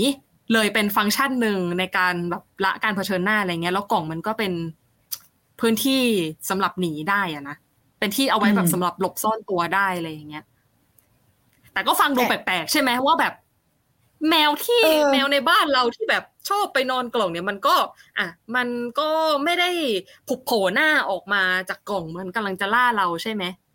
[0.54, 4.54] เลยเป็นฟังก์ชันหนึ่งในการแบบละการเผชิญหน้าอะไรเงี้ย แล้วกล่องมันก็เป็น
[5.60, 6.02] พื้นที่
[6.50, 7.56] สำหรับหนีได้อะนะ
[8.00, 10.46] เป็นที่เอาไว้แบบอืมสำหรับหลบซ่อนตัวได้อะไรอย่างเงี้ย
[11.74, 13.34] แต่ก็ฟังดูแต่แปลกๆใช่ไหมว่าแบบ
[14.30, 17.76] แมวที่เออแมวในบ้านเราที่แบบชอบไปนอนกล่องเนี่ยมันก็
[18.20, 18.68] อะ มัน
[19.00, 19.10] ก็
[19.44, 19.70] ไม่ได้
[20.28, 23.71] ผุบโผล่หน้าออกมาจากกล่องมันกำลังจะล่าเราใช่ไหมแบบ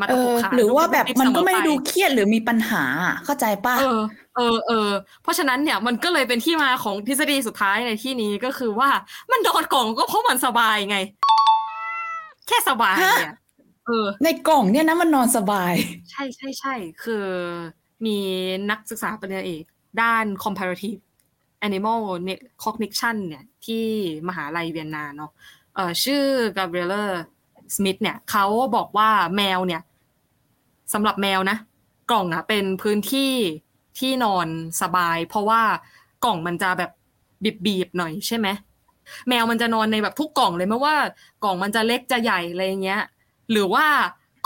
[0.00, 4.00] มาเอตะปอบขาหรือว่าแบบดูมันก็ไม่เสได้อดูปเครียดหรือมีปัญหาอะเข้าใจป่ะเออ
[4.36, 4.90] เออเออ
[5.22, 8.90] เพราะฉะนั้นเนี่ยมันก็เลยเป็นที่มาของทฤษฎีสุดท้ายในที่นี้ก็คือว่า
[9.30, 10.98] มันนอนกล่องก็เพราะมันสบายไง
[12.48, 13.34] แค่สบายเนี่ย
[13.86, 15.72] เออ ในกล่องเนี่ยนะมันนอนสบาย
[16.10, 17.26] ใช่ใช่ใช่คือ
[18.06, 18.18] มี
[18.70, 19.64] นักศึกษาปริญญาเอก
[20.02, 21.00] ด้าน comparative
[21.66, 22.00] animal
[22.62, 23.84] cognition เนี่ย ที่
[24.28, 25.30] มหาลัยเวียนนาเนาะ
[25.74, 26.24] เอ่อชื่อ
[26.56, 28.46] Gabriela Smith เสมิธเนี่ยเขา
[28.76, 29.82] บอกว่าแมวเนี่ย
[30.92, 31.56] สำหรับแมวนะ
[32.10, 33.32] กล่องอะเป็นพื้นที่
[33.98, 34.48] ที่นอน
[34.80, 35.62] สบาย เพราะว่า
[36.24, 36.90] กล่องมันจะแบบ
[37.66, 38.48] บีบๆหน่อยใช่ไหม
[39.28, 40.96] แมวมันจะนอนในแบบทุกกล่องเลยไม่ว่า
[41.44, 43.02] กล่องมันจะเล็กจะใหญ่อะไรเงี้ย
[43.50, 43.86] หรือว่า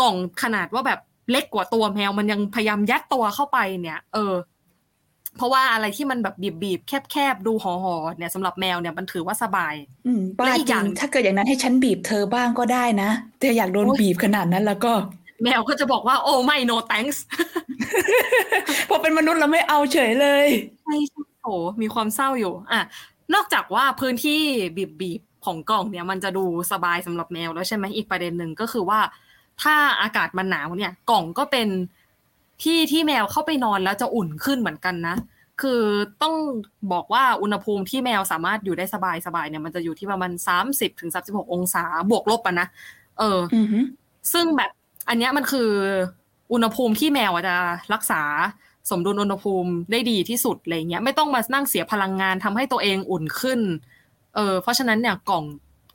[0.01, 1.01] กล่องขนาดว่าแบบ
[1.31, 4.35] เล็กกว่าตัวแมวมันยังพยายามยัดตัวเข้าไปเนี่ย เออ
[5.39, 9.75] เพราะว่าอะไรที่มันแบบบีบๆแคบๆดูห่อๆเนี่ยสำหรับแมวเนี่ยมันถือว่าสบาย
[10.07, 14.93] อืมบ้าและอีกจอริย่างงถ้าเกิดอย่างนั้นให้ฉันบีบเธอบ้างก็ได้นะเธออยากโดนโอ๊ยบีบขนาดนั้นแล้วก็
[15.45, 17.19] แมวก็จะบอกว่าโอ้ไม่ no thanks
[18.89, 20.47] พอเป็นมนุษย์เราไม่เอาเฉยเลย
[20.85, 21.49] ใช่ใช่โห
[21.83, 22.81] มีความเศร้าอยู่ อะ
[23.35, 24.41] นอกจากว่าพื้นที่
[24.77, 29.01] บีบบีบๆของกล่องเนี่ย มันจะดูสบายสำหรับแมวแล้วใช่ไหมอีกประเด็นหนึ่งก็คือว่า
[29.63, 31.69] ถ้าอากาศมันหนาวเนี่ย กล่องก็เป็น
[32.63, 35.17] ที่ที่แมวเข้าไปนอนแล้วจะอุ่นขึ้นเหมือนกันนะ
[35.63, 35.83] คือ
[36.23, 36.35] ต้อง
[36.93, 42.67] บอกว่าอุณหภูมิที่แมวสามารถอยู่ได้สบายสบายๆเนี่ยมันจะอยู่ที่ประมาณสามสิบถึงสามสิบหกองศาบวกลบอะนะ
[43.19, 43.85] เอออือหือ
[44.33, 44.71] ซึ่งแบบ
[45.09, 45.71] อันเนี้ยมันคือ
[46.53, 47.57] อุณหภูมิที่แมวอะจะ
[47.95, 48.23] รักษา
[48.91, 53.61] สมดุลอุณหภูมิได้ดีที่สุดอะไรเงี้ยไม่ต้องมานั่งเสียพลังงานทำให้ตัวเองอุ่นขึ้น
[54.35, 55.45] เออเพราะฉะนั้นเนี่ยกล่อง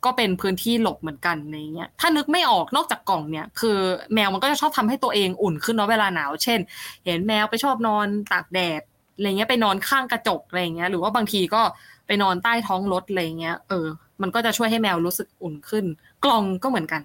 [0.04, 3.78] ก็เป็นพื้นที่หลบเหมือนกันในเงี้ยถ้านึกไม่ออกนอกจากกล่องเนี่ย คือ
[4.14, 6.60] แมวมันก็จะชอบทำให้ตัวเองอุ่นขึ้นเนาะเวลาหนาว เช่น
[7.04, 8.82] เห็นแมวไปชอบนอนตากแดด
[9.16, 11.62] อะไรเงี้ยไปนอนข้างกระจกอะไรเงี้ย หรือว่าบางทีก็
[12.06, 13.86] ไปนอนใต้ท้องรถอะไรเงี้ยเออ
[14.22, 15.84] มันก็จะช่วยให้แมวรู้สึกอุ่นขึ้น
[16.24, 17.00] กล่องก็เหมือนกัน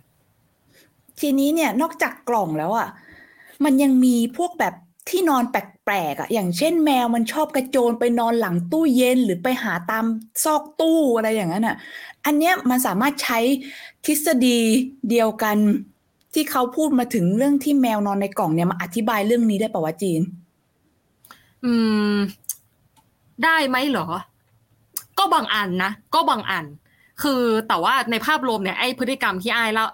[1.19, 2.87] ทีนี้เนี่ยนอกจากกล่องแล้วอะ
[3.63, 4.73] มันยังมีพวกแบบ
[5.09, 10.05] ที่นอนแปลกๆอะ อย่างเช่นแมวมันชอบกระโจนไปนอนหลังตู้เย็นหรือไปหาตาม
[10.43, 11.75] ซอกตู้อะไรอย่างนั้นอะ
[12.25, 13.39] อันเนี้ยมันสามารถใช้
[14.05, 14.59] ทฤษฎี
[15.09, 15.57] เดียวกัน
[16.33, 20.21] ที่เขาพูดมาถึงเรื่องที่แมวนอนในกล่องเนี่ยมาอธิบายเรื่องนี้ได้ป่าวะจีน
[21.65, 21.73] อื
[22.13, 22.15] ม
[23.43, 24.07] ได้ไหมเหรอ
[25.17, 26.65] ก็บางอันนะก็บางอัน
[27.21, 29.87] คือแต่ว่าในภาพรวมเนี่ยไอ้พฤติกรรมที่ไอ้แล้ว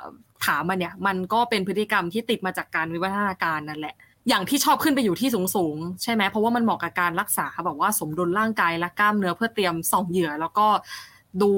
[0.45, 3.95] ถามมาเนี่ย มันก็เป็นพฤติกรรมที่ติดมาจากการวิวัฒนาการนั่นแหละ
[4.29, 10.67] อย่างที่ชอบขึ้นไปอยู่ที่สูงๆใช่ไหมเพราะว่ามันเหมาะกับการรักษาแบบว่าสมดุลร่างกายและกล้ามเนื้อเพื่อเตรียมส่องเหยื่อ แล้วก็
[11.41, 11.51] ดู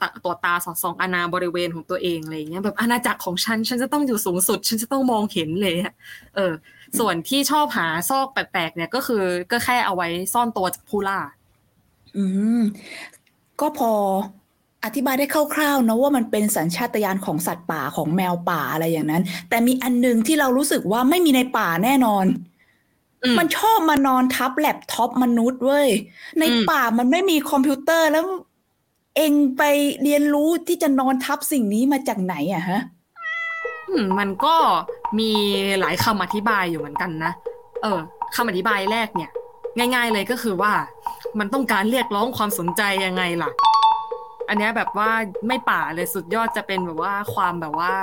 [0.00, 5.92] ตะตัวตาสอดส่องอาณาบริเวณของตัวเองอะไรอย่างเงี้ยแบบอาณาจักรของฉัน ฉันจะต้องอยู่สูงสุด ฉันจะต้องมองเห็นเลยอะ
[6.34, 6.52] เออ
[6.98, 11.18] ส่วนที่ชอบหาซอกแปลกๆเนี่ยก็คือก็แค่เอาไว้ซ่อนตัวจากผู้ล่า
[12.16, 12.24] อื
[12.58, 12.60] ม
[13.60, 13.92] ก็พอ
[14.84, 22.26] อธิบายได้คร่าวๆนะว่ามันเป็นสัญชาตญาณของสัตว์ป่าของแมวป่าอะไรอย่างนั้น แต่มีอันหนึงที่เรารู้สึกว่าไม่มีในป่าแน่นอน
[23.24, 25.88] อืมมันชอบมานอนทับแล็ปท็อปมนุษย์เว้ย
[26.38, 28.24] ในอืมป่ามันไม่มีคอมพิวเตอร์แล้ว
[29.16, 29.62] เองไป
[30.02, 32.80] เรียนรู้ที่จะนอนทับสิ่งนี้มาจากไหนอะฮะ
[33.88, 34.54] อืมมันก็
[35.18, 35.30] มี
[35.80, 37.32] หลายคำอธิบายอยู่เหมือนกันนะ
[37.82, 38.00] เออ
[38.36, 39.30] คำอธิบายแรกเนี่ย
[39.94, 40.72] ง่าย ๆ เลยก็คือว่า
[41.38, 43.50] มันต้องการเรียกร้องความสนใจยังไงล่ะ
[44.48, 45.10] อันเนี้ยแบบว่า
[45.48, 47.94] ไม่ป่าเลยสุดยอดจะเป็นแบบว่าความแบบว่า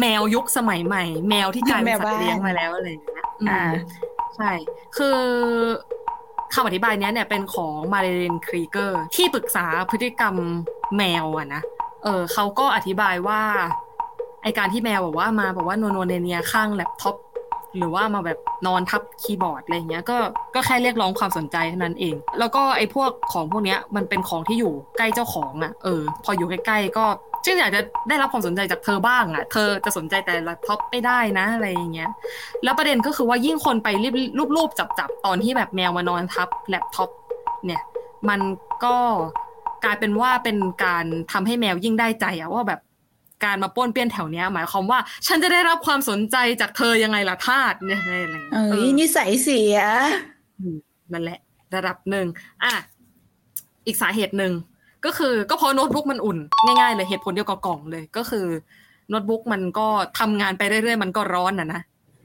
[0.00, 3.64] แมวยุคสมัยใหม่ แมวที่กลายเป็นแมวสัตบ้านว์เลี้ยงมาแล้วอะไรอย่างเงี้ยอืมอ่า
[4.36, 4.50] ใช่
[4.96, 5.18] คือ
[6.54, 10.34] คำอธิบายเนี้ยเนี่ยเป็นของมาเรลินครีเกอร์ ที่ปรึกษาพฤติกรรม
[10.96, 11.62] แมวอะนะ
[12.04, 13.40] เออเขาก็อธิบายว่า
[14.42, 17.16] ไอการที่แมวแบบว่ามาแบบว่านัวๆเนียๆข้างแล็ปท็อป
[17.76, 20.16] หรือว่ามาแบบนอนทับคีย์บอร์ดอะไรเงี้ยก็
[20.54, 27.06] ก็แค่เรียกร้องความสนใจเท่านั้นเอง แล้วก็ไอ้พวกของพวกเนี้ยมันเป็นของที่อยู่ใกล้เจ้าของอะเออพออยู่ใกล้ๆก็
[27.44, 32.10] จึงอยากจะได้รับความสนใจจากเธอบ้างอะเธอจะสนใจแต่แล็ปท็อปไม่ได้นะอะไรอย่างเงี้ย
[32.64, 34.14] แล้วประเด็นก็คือว่ายิ่งคนไปรีบ
[34.56, 37.10] ลูบๆจับๆตอนที่แบบแมวมานอนทับแล็ปท็อป
[37.66, 37.82] เนี่ย
[38.28, 38.40] มัน
[38.84, 38.96] ก็
[39.84, 42.80] กลายเป็นว่าเป็นการทำให้แมวยิ่งได้ใจอะว่าแบบ
[43.44, 49.76] การมาป้วนเปี้ยนแถวเนี้ยหมายความว่า ฉันจะได้รับความสนใจจากเธอยังไงล่ะทาสเนี่ยอะไรอย่างเงี้ยเอ้เอยอนิสัยเสีย
[50.58, 50.76] อืม
[51.12, 51.38] นั่นแหละ
[51.74, 52.26] ระดับหนึ่ง
[52.64, 52.74] อะ
[53.86, 54.52] อีกสาเหตุหนึ่ง
[55.04, 58.46] ก็คือก็เพราะโน้ตบุ๊กมันอุ่น ง่ายๆเลยเหตุผลเดียวกับกล่องเลยก็คือ
[59.08, 59.86] โน้ตบุ๊กมันก็
[60.18, 61.80] ทำงานไปเรื่อยๆ มันก็ร้อนนะนะ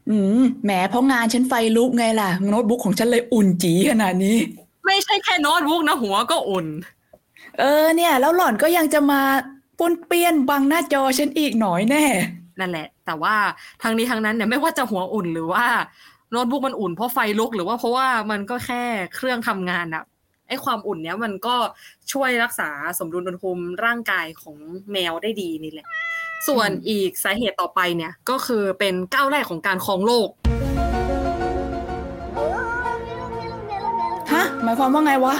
[0.09, 4.37] อืมแหมเพราะงานฉันไฟลุกไงล่ะ โน้ตบุ๊กของฉันเลยอุ่นจีขนาดนี้
[4.85, 6.67] ไม่ใช่แค่โน้ตบุ๊กนะหัวก็อุ่น
[7.59, 9.21] เออเนี่ย แล้วหล่อนก็ยังจะมา
[9.77, 12.05] ป้วนเปี้ยนบังหน้าจอฉันอีกหน่อยแน่
[12.59, 13.35] นั่นแหละ แต่ว่า
[13.81, 15.65] ทางนี้ทางนั้นเนี่ยไม่ว่าจะหัวอุ่นหรือว่า
[16.31, 18.83] โน้ตบุ๊กมันอุ่นเพราะไฟลุกหรือว่าเพราะว่ามันก็แค่
[19.15, 20.03] เครื่องทำงานอะ
[20.47, 21.55] ไอความอุ่นเนี้ยมันก็
[22.11, 24.57] ช่วยรักษาสมดุลอุณหภูมิร่างกายของ
[24.91, 25.87] แมวได้ดีนี่แหละ
[26.47, 30.29] ส่วนอืมอีกสาเหตุต่อไปเนี่ยก็คือเป็นก้าวแรกของการครองโลก
[34.33, 35.35] ฮะหมายความว่าไงวะ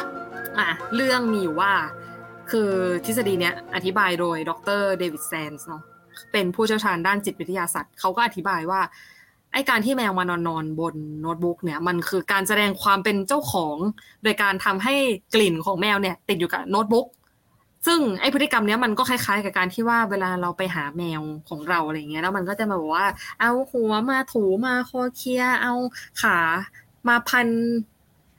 [0.57, 1.73] อะเรื่องมีอยู่ว่า
[2.51, 2.69] คือ
[3.05, 5.81] ทฤษฎีเนี้ยอธิบายโดยดรเดวิดแซนส์เนาะ
[6.31, 8.81] เป็นผู้เชี่ยวชาญด้านจิตวิทยาศาสตร์เขาก็อธิบายว่า
[9.53, 13.77] ไอการที่แมวมานอนนอนบนโน้ตบุ๊กเนี่ยมันคือการแสดงความเป็นเจ้าของ
[14.23, 14.95] โดยการทำให้
[15.33, 17.07] กลิ่นของแมวเนี่ย ติดอยู่กับโน้ตบุ๊ก
[17.87, 23.07] ซึ่งไอพฤติกรรมเนี้ยมันก็คล้ายๆ กับการที่ว่าเวลาเราไปหาแมวของเราอะไรเงี้ยแล้วมันก็จะมาบอกว่า
[23.39, 25.73] เอาหัวมาถูมาคอเคลียเอา
[26.21, 26.37] ขา
[27.07, 27.47] มาพัน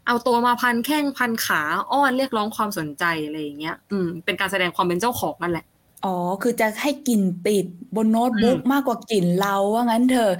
[0.06, 1.60] เอาตัวมาพันแข้งพันขา
[1.92, 5.64] อ้อนเรียกร้องความสนใจอะไรอย่างเงี้ย อืม เป็นการแสดงความเป็นเจ้าของนั่นแหละ
[6.04, 10.30] อ๋อ คือจะให้กลิ่นติดบนโน้ตบุ๊กอืมมากกว่ากลิ่นเราว่างั้นเธอ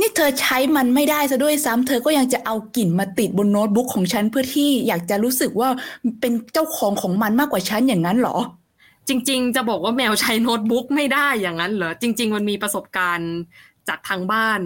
[0.00, 5.68] นี่เธอใช้มันไม่ได้ซะด้วยซ้ำเธอก็ยังจะเอากลิ่นมาติดบนโน้ตบุ๊กของฉันเพื่อที่อยากจะรู้สึกว่า
[6.20, 8.36] เป็นเจ้าของของมันมากกว่าฉันอย่างนั้นเหรอ
[9.08, 13.32] จริง ๆ จะบอกว่าแมวใช้โน้ตบุ๊กไม่ได้อย่างนั้นเหรอ จริง ๆ มันมีประสบการณ์
[13.88, 14.60] จากทางบ้าน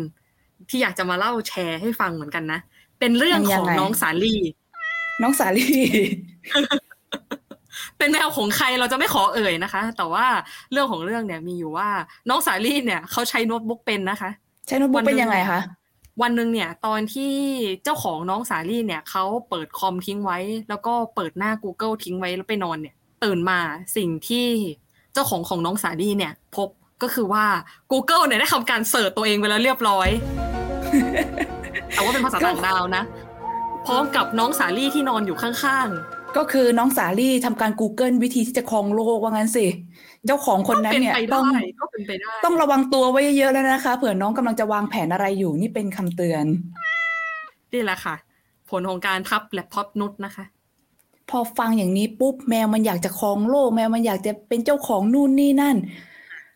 [0.69, 2.61] ที่อยากจะมาเล่าแชร์ให้ฟังเหมือนกันนะ
[2.99, 4.41] เป็นเรื่องของน้องสาลี่
[5.23, 5.69] น้องสาลี
[7.99, 10.27] เป็นแมวของใครเราจะไม่ขอเอ่ยนะคะ แต่ว่า
[10.73, 11.89] เรื่องของเรื่องเนี่ยมีอยู่ว่า
[12.29, 14.31] น้องสาลี่เนี่ยเขาใช้โน้ตบุ๊กเป็นนะคะ
[14.67, 15.61] ใช้โน้ตบุ๊วักนหนึ่งเป็นยังไงคะ
[16.23, 17.35] วันหนึ่งเนี่ยตอนที่
[17.85, 23.59] เจ้าของน้องสาลี่เนี่ยเขาเปิดคอมทิ้งไว้ แล้วก็เปิดหน้า Google ทิ้งไว้แล้วไปนอนเนี่ย ตื่นมา
[23.97, 24.47] สิ่งที่
[25.13, 26.69] เจ้าของของน้องสาลี่เนี่ย พบ
[27.03, 27.45] ก็คือว่า
[27.93, 30.09] Google เนี่ยได้ทำการเสิร์ชตัวเองไปแล้วเรียบร้อย
[31.95, 33.05] แต่ว่าเป็นภาษาต่างดาวนะ
[33.87, 35.89] พร้อมกับน้องสาลี่ที่นอนอยู่ข้าง
[36.39, 39.67] ก็คือน้องสาลี่ทำการ Google วิธีที่จะครองโลกว่างั้นสิ
[40.27, 41.45] เจ้าของๆคนก็นั้นเป็นเนี่ยไปต้ได้อง
[41.81, 46.45] ก็เป็นไปได้ต้องระวังตัวไว้เยอะๆแล้วนะคะ เผื่อน้องกำลังจะวางแผนอะไรอยู่นี่เป็นคำเตือน
[47.73, 48.15] นี่แหละค่ะ
[48.71, 50.45] ผลของการทับแล็ปท็อปนุชนะคะ
[51.31, 55.77] พอฟังอย่างนี้ปุ๊บแมวมันอยากจะครองโลก แมวมันอยากจะเป็นเจ้าของนู่นนี่นั่น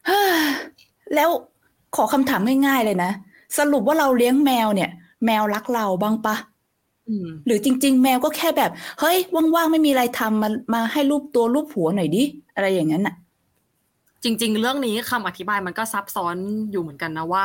[0.07, 0.39] เฮ้อ
[1.15, 1.31] แล้ว
[1.97, 3.11] ขอคำถามง่ายๆเลยนะ
[3.59, 4.91] สรุปว่าเราเลี้ยงแมวเนี่ย
[5.25, 6.37] แมวรักเราบ้างปะ
[7.09, 9.17] อืมหรือจริง ๆ แมวก็แค่แบบ เฮ้ย
[9.55, 12.23] ว่าง ๆ ไม่มีอะไรทำมามาให้รูปตัวรูปหัวหน่อยดิ
[12.55, 13.15] อะไรอย่างนั้นน่ะ
[14.25, 16.37] จริง ๆ เรื่องนี้คำอธิบายมันก็ซับซ้อน
[16.71, 17.45] อยู่เหมือนกันนะว่า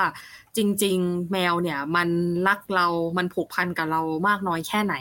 [0.58, 2.10] จริง ๆ แมวเนี่ย มัน
[2.48, 4.96] รักเรามันผูกพันกับเรามากน้อยแค่ไหน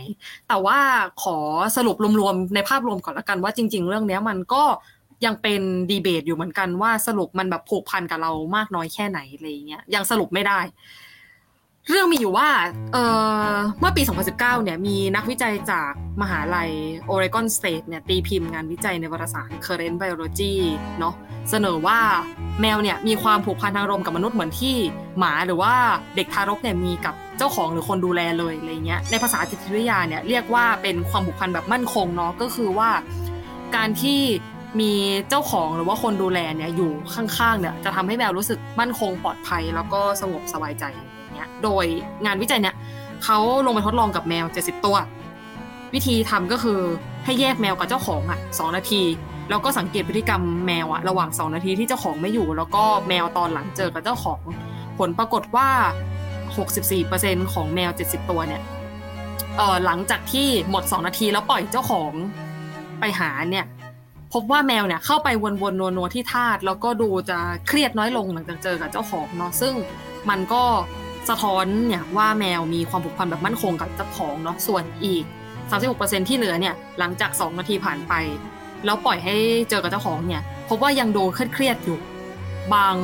[0.49, 0.79] แต่ว่า
[1.23, 1.37] ขอ
[1.77, 4.63] สรุปรวมๆในภาพรวมก่อนละกันว่าจริง ๆ เรื่องเนี้ยมันก็
[5.25, 10.61] ยังเป็นดีเบตอยู่เหมือนกันว่าสรุปมันแบบผูกพันกับเรามากน้อยแค่ไหนอะไรอย่างเงี้ยยังสรุปไม่ได้
[11.91, 12.49] เรื่องมีอยู่ว่า
[12.93, 13.05] เอ่
[13.53, 15.91] อเมื่อปี 2019 เนี่ย มีนักวิจัยจาก
[16.23, 16.71] มหาลัย
[17.13, 20.55] Oregon State เนี่ย ตีพิมพ์งานวิจัยในวารสาร Current Biology
[20.99, 21.15] เนาะ
[21.51, 21.99] เสนอว่า
[22.61, 24.77] แมวเนี่ย มีความผูกพันทางอารมณ์กับมนุษย์เหมือนที่
[25.19, 25.75] หมาหรือว่า
[26.17, 32.91] เด็กทารกเนี่ย มีกับเจ้าของหรือคนดูแลเลยอะไรเงี้ย ในภาษาจิตวิทยาเนี่ย เรียกว่าเป็นความผูกพันแบบมั่นคงเนาะ ก็คือว่า
[33.77, 34.21] การที่
[34.81, 34.93] มี
[35.29, 40.87] เจ้าของหรือว่าคนดูแลเนี่ยอยู่ข้างๆเนี่ยจะทำให้แมวรู้สึกมั่นคงปลอดภัย แล้วก็สงบสบายใจ
[41.65, 41.85] โดย
[42.25, 42.75] งานวิจัยเนี่ย
[43.25, 44.97] เขาลงไปทดลองกับแมว 70 ตัว
[45.95, 46.81] วิธีทำก็คือ
[47.25, 49.03] ให้แยกแมวกับเจ้าของอะสองนาที
[49.51, 54.41] แล้วก็สังเกตพฤติกรรมแมวอะระหว่าง 2 นาทีที่เจ้าของไม่อยู่ แล้วก็แมวตอนหลังเจอกับเจ้าของ
[54.99, 55.69] ผลปรากฏว่า
[56.61, 58.63] 64%ของแมว 70 ตัวเนี่ย
[59.57, 62.13] เออหลังจากที่หมด 2 นาทีแล้วปล่อยเจ้าของ
[63.01, 63.67] ไปหาเนี่ย
[64.33, 65.29] พบว่าแมวเนี่ยเข้าไป
[65.63, 69.75] วนๆนัวๆที่ธาตุแล้วก็ดูจะเครียดน้อยลงหลังจากเจอกับเจ้าของเนาะซึ่ง
[70.31, 70.63] มันก็
[71.29, 75.25] สะท้อนเนี่ยว่าแมวมีความผูกพันแบบมั่นคงกับเจ้าของเนาะส่วนอีก
[75.77, 78.13] 36%ที่เหลือเนี่ยหลังจาก 2 นาทีผ่านไป
[78.85, 79.35] แล้วปล่อยให้
[79.71, 81.99] เจอกับเจ้าของเนี่ยพบว่ายังดูเครียดอยู่
[82.75, 82.97] บาง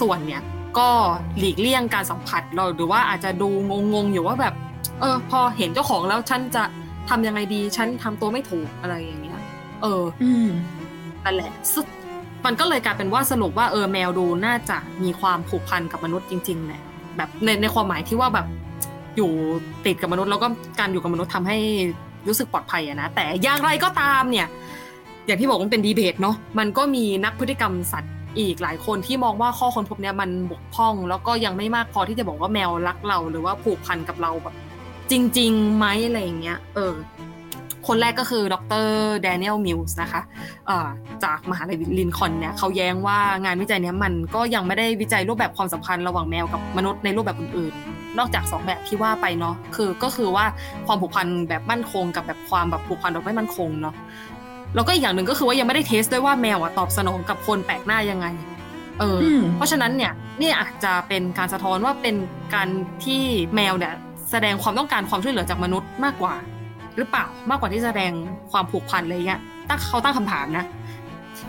[0.00, 0.42] ส่วนเนี่ย
[0.78, 0.88] ก็
[1.38, 3.48] หลีกเลี่ยงการสัมผัสเราหรือว่าอาจจะดู
[3.94, 4.54] งงๆอยู่ว่าแบบ
[5.00, 6.62] เออ พอเห็นเจ้าของแล้วฉันจะ
[7.08, 9.40] ทำยังไงดีฉันทำตัวไม่ถูกอะไรอย่างเงี้ย
[9.82, 10.48] เออ อืม
[11.24, 11.52] นั่นแหละ
[12.44, 16.82] มันก็เลยกลายเป็นว่าสรุปว่าเออแมวดูน่าจะมีความผูกพันกับมนุษย์จริงๆแหละ
[17.16, 18.46] แบบในในความหมายที่ว่าแบบ
[19.16, 19.30] อยู่
[19.86, 20.48] ติดกับมนุษย์แล้วก็
[20.80, 21.58] การอยู่กับมนุษย์ทำให้
[22.28, 24.46] รู้สึกปลอดภัยอะนะแต่อย่างไรก็ตามเนี่ย
[25.26, 34.54] อย่างที่บอกมันเป็นดีเบตเนาะมันก็มีนักพฤติกรรมสัตว์อีกหลายคนที่มองว่าข้อค้นพบเนี้ยมันบกพร่อง แล้วก็ยังไม่มากพอที่จะบอกว่าแมวรักเรา หรือว่าผูกพันกับเราแบบ
[35.10, 36.92] จริงๆไหมอะไรอย่างเงี้ย เออ
[37.86, 38.86] คนแรกก็คือดร
[39.22, 40.20] แดเนียลมิลส์นะคะ
[40.66, 40.88] เอ่อ
[41.24, 50.44] จากมหาลัยลินคอล์นเนี่ยเขาแย้งว่างานวิจัยเนี้ยมันก็ยังไม่ได้วิจัยรูปแบบความสัมพันธ์ระหว่างแมวกับมนุษย์ในรูปแบบอื่นๆนอกจากสองแบบที่ว่าไปเนาะคือก็คือว่า
[50.86, 53.94] ความผูกพันแบบมั่นคงกับแบบความแบบผูกพันแบบไม่มั่นคงเนาะ
[54.74, 58.26] แล้วก็อีกอย่างหนึ่งก็คือว่ายังไม่ได้เทสด้วยว่าแมวอะตอบสนองกับคนแปลกหน้ายังไง
[59.00, 62.16] เอออมเพราะฉะนั้นเนี่ยนี่อาจจะเป็นการสะท้อนว่าเป็น
[62.54, 62.68] การ
[63.04, 63.22] ที่
[63.54, 63.94] แมวเนี่ย
[64.30, 66.34] แสดงความต้องการความช่วยเหลือจากมนุษย์มากกว่า
[66.96, 68.12] หรือเปล่ามากกว่าที่แสดง
[68.50, 70.66] ความผูกพันอะไรเงี้ยตั้งเขาตั้งคำถามนะ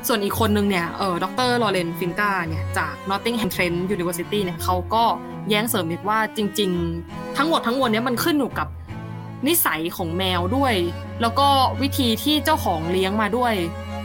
[0.08, 5.04] ส่วนอีกคนนึงเนี่ยเออดรลอเรนฟินกาเนี่ยจาก Nottingham Trent University เนี่ยเขาก็
[5.50, 6.72] แย้งเสริมอีกว่าจริง
[7.04, 8.68] ๆ ทั้งหมดทั้งมวลเนี้ยมันขึ้นอยู่กับ
[9.48, 10.74] นิสัยของแมวด้วย
[11.22, 11.48] แล้วก็
[11.82, 13.54] วิธีที่เจ้าของเลี้ยงมาด้วย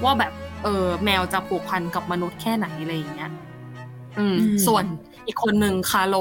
[0.05, 0.33] ว่าแบบ
[0.65, 3.31] เออแมวจะผูกพันกับมนุษย์แค่ไหนอะไรอย่างเงี้ย
[4.19, 4.85] อืมอืมส่วน
[5.27, 6.17] อีกคนหนึ่งคาร์โล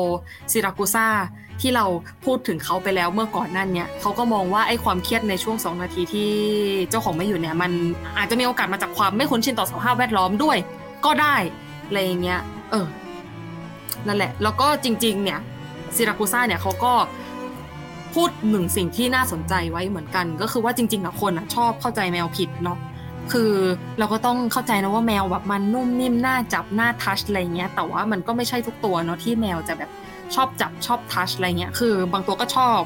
[0.51, 1.07] ซิรากูซ่า
[1.61, 1.85] ที่เรา
[2.25, 6.29] พูดถึงเขาไปแล้วเมื่อก่อนนั่นเนี่ยเขาก็มองว่าไอ้ความเครียดในช่วงสองนาทีที่
[6.89, 7.71] เจ้าของไม่อยู่เนี่ยมัน
[8.17, 10.57] อาจจะมีโอกาสมาจากความไม่คุ้นชินต่อสภาพแวดล้อมด้วย
[11.05, 11.35] ก็ได้
[11.85, 12.41] อะไรเงี้ย
[12.71, 12.85] เออ
[14.07, 15.39] นั่นแหละ แล้วก็จริง ๆ เนี่ย
[15.95, 16.93] ซิรากูซ่าเนี่ยเขาก็
[18.13, 22.77] พูดหนึ่งสิ่งที่น่าสนใจไว้เหมือนกัน ก็คือว่าจริงๆอะคนอะชอบเข้าใจแมวผิดเนาะ
[23.31, 23.53] คือ
[23.99, 29.89] เราก็ต้องเข้าใจนะว่าแมวแบบมันนุ่มนิ่มน่าจับน่าทัชอะไรเงี้ยแต่ว่ามันก็ไม่ใช่ทุกตัวเนาะที่แมวจะแบบ
[30.35, 32.81] ชอบจับชอบทัชอะไรเงี้ยคือบางตัวก็ชอบ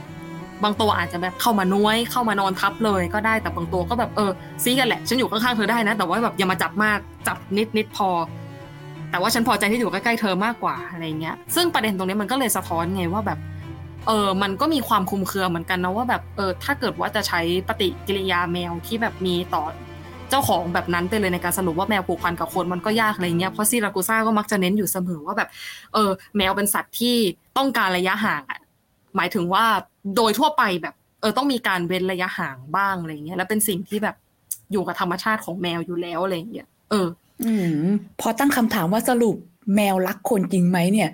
[0.64, 4.32] บางตัวอาจจะแบบเข้ามาน้วยเข้ามานอนทับเลยก็ได้แต่บางตัวก็แบบเออ
[4.64, 8.10] ซีกันแหละ ฉันอยู่ข้างๆเธอได้นะ แต่ว่าแบบอย่ามาจับมากจับนิดนิดพอ
[9.12, 13.40] แต่ว่าฉันพอใจที่อยู่ใกล้ๆเธอมากกว่าอะไรเงี้ยซึ่งประเด็นตรงนี้มันก็เลยสะท้อนไงว่าแบบ
[14.08, 19.64] เออมันก็มีความคุมเครือเหมือนกันนะว่าแบบเออถ้าเกิดว่าจะใช้ปฏิกิริยาแมวที่แบบมีต่อ
[20.34, 25.50] จ้าของแบบนั้นไปเลยในการสรุปว่าแมวผูกพันกับคนมันก็ยากอะไรเงี้ยเพราะซีรากูซ่าก็มักจะเน้นอยู่เสมอว่าแบบ
[25.94, 27.16] เออ แมวเป็นสัตว์ที่
[27.58, 28.60] ต้องการระยะห่างอะ
[29.16, 29.66] หมายถึงว่า
[30.16, 34.16] โดยทั่วไปแบบ เออต้องมีการเว้นระยะห่างบ้างอะไรเงี้ยแล้วเป็นสิ่งที่แบบ
[34.72, 37.08] อยู่กับธรรมชาติของแมวอยู่แล้วอะไรเงี้ยเออ
[37.44, 37.52] อื
[37.86, 37.88] ม
[38.20, 39.36] พอตั้งคำถามว่าสรุป
[39.76, 41.10] แมวรักคนจริงไหมเนี่ย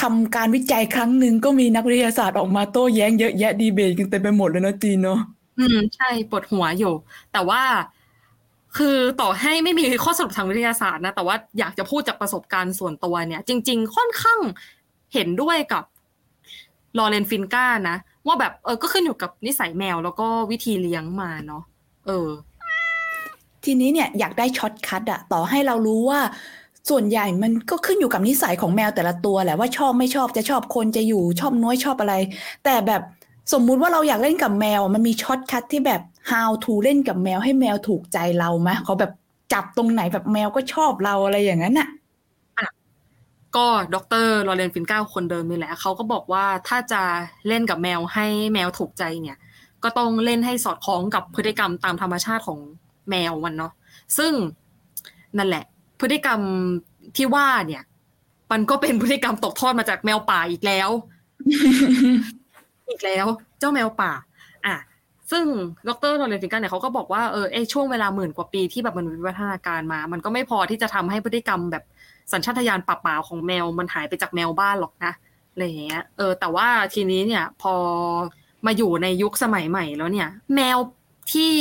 [0.00, 5.20] ทำการวิจัยครั้งหนึ่งก็มีนักวิทยาศาสตร์ออกมาโต้แย้งเยอะแยะดีเบตกันเต็มไปหมดเลยนะจีนเนาะ
[5.58, 6.94] อืมใช่ปวดหัวอยู่
[7.32, 7.62] แต่ว่า
[8.76, 14.40] คือต่อให้ไม่มีข้อสรุปทางวิทยาศาสตร์นะ แต่ว่าอยากจะพูดจากประสบการณ์ส่วนตัวเนี่ย จริง ๆ ค่อนข้าง
[15.14, 15.84] เห็นด้วยกับ
[16.98, 21.62] ลอเรนฟินก้านะ ว่าแบบเออก็ขึ้นอยู่กับนิสัยแมวแล้วก็วิธีเลี้ยงมาเนาะ
[22.06, 22.28] เออ
[23.64, 26.20] ทีนี้เนี่ยอยากได้ shortcut อะต่อให้เรารู้ว่า
[26.90, 32.14] ส่วนใหญ่มันก็ขึ้นอยู่กับนิสัยของแมวแต่ละตัวแหละว่าชอบไม่ชอบจะชอบคนจะอยู่ชอบน้อยชอบอะไร
[32.64, 33.02] แต่แบบ
[33.52, 39.12] สมมุติว่าเราอยากเล่นกับแมว มันมี shortcut ที่แบบ how to เล่นกับแมวให้แมวถูกใจเราไหมเขาแบบ
[39.52, 41.88] จับตรงไหนแบบแมวก็ชอบเราอะไรอย่างนั้นอะ
[43.56, 47.02] ก็ดรลอเรนฟินก้าคนเดิมนี่แหละเขาก็บอกว่าถ้าจะ
[47.48, 49.36] เล่นกับแมวให้แมวถูกใจเนี่ย
[49.82, 52.58] ก็ต้องเล่นให้สอดคล้องกับพฤติกรรมตามธรรมชาติของ
[53.10, 53.72] แมวมันเนาะ
[54.18, 54.32] ซึ่ง
[55.38, 55.64] นั่นแหละ
[56.00, 56.40] พฤติกรรม
[57.16, 57.82] ที่ว่าเนี่ย
[58.52, 60.90] มันก็เป็นพฤติกรรมตกทอดมาจากแมวป่าอีกแล้ว
[62.88, 63.26] อีกแล้ว
[63.58, 64.12] เจ้าแมวป่า
[64.66, 64.76] อะ
[65.30, 65.44] ซึ่ง
[65.88, 71.84] ดรโรเลนฟิกันเนี่ยเขาก็บอกว่าเออไอช่วงเวลาหมื่นกว่าปีที่แบบมันวิวัฒนาการมา มันก็ไม่พอที่จะทำให้พฤติกรรมแบบ
[72.32, 75.12] สัญชาตญาณป่าป่าของแมวมันหายไปจากแมวบ้านหรอกนะ
[75.52, 77.74] อะไรเงี้ยเออ แต่ว่าทีนี้เนี่ยพอ
[78.66, 80.78] มาอยู่ในยุคสมัยใหม่แล้วเนี่ย แมว
[81.32, 81.52] ที่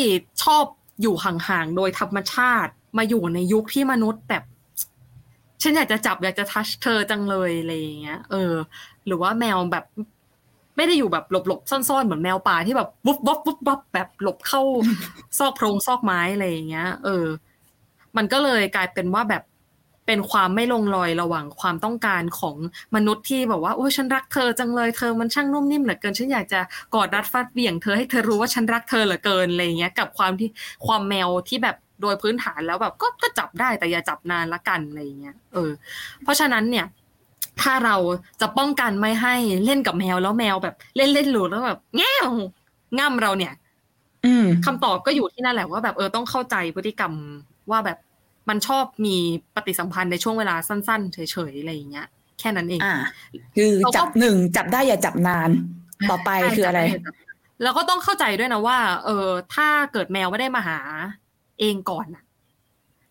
[0.43, 0.65] ชอบ
[1.01, 4.43] อยู่ห่างๆโดยธรรมชาติ มาอยู่ในยุคที่มนุษย์แบบ
[5.62, 8.53] ฉันอยากจะจับอยากจะทัชเธอจังเลยอะไรเงี้ยเออ
[9.05, 9.86] หรือว่าแมวแบบ
[10.75, 14.62] ไม่ได้อยู่แบบหลบๆซ่อนๆเหมือนแมวป่าที่แบบวุบวับวุบวับแบบหลบเข้า
[15.38, 17.25] ซอกโพรงซอกไม้อะไรอย่างเงี้ย เออ
[18.17, 19.43] มันก็เลยกลายเป็นว่าแบบ
[20.07, 22.55] เป็นความไม่ลงรอยระหว่างความต้องการของ
[22.95, 26.59] มนุษย์ที่แบบว่าโอ้ยฉันรักเธอจังเลยเธอมันช่างนุ่มนิ่มเหลือเกินฉันอยากจะ
[26.95, 30.49] กอดรัดฟัดเหวี่ยงเธอให้เธอรู้ว่าฉันรักเธอเหลือเกินอะไรอย่างเงี้ย กับความที่
[30.86, 35.71] ความแมวที่แบบโดยพื้นฐานแล้วแบบก็ก็จับได้แต่อย่าจับนานละกันอะไรอย่างเงี้ยเออ
[36.23, 36.86] เพราะฉะนั้นเนี่ย
[37.61, 37.95] ถ้าเรา
[38.41, 39.35] จะป้องกันไม่ให้
[39.65, 42.27] เล่นกับแมวแล้วแมวแบบ เล่นเล่นหลุดแล้วแบบแง่ว
[42.99, 43.53] ง่ำเราเนี่ย
[44.25, 47.13] อืมคำตอบก็อยู่ที่นั่นแหละว่าแบบเออต้องเข้าใจพฤติกรรม
[47.71, 47.97] ว่าแบบ
[48.49, 49.15] มันชอบมี
[49.55, 51.17] ปฏิสัมพันธ์ในช่วงเวลาสั้นๆเฉ
[51.51, 52.07] ยๆอะไรอย่างเงี้ย
[52.39, 52.95] แค่นั้นเองอ่า
[53.55, 55.49] คือเราก็จับหนึ่งจับได้อย่าจับนาน
[56.09, 57.13] ต่อไปใช่คืออะไรจำด้
[57.61, 60.79] แล้วก็ต้องเข้าใจด้วยนะว่า เออถ้าเกิดแมวไม่ได้มาหา
[61.59, 62.23] เองก่อนน่ะ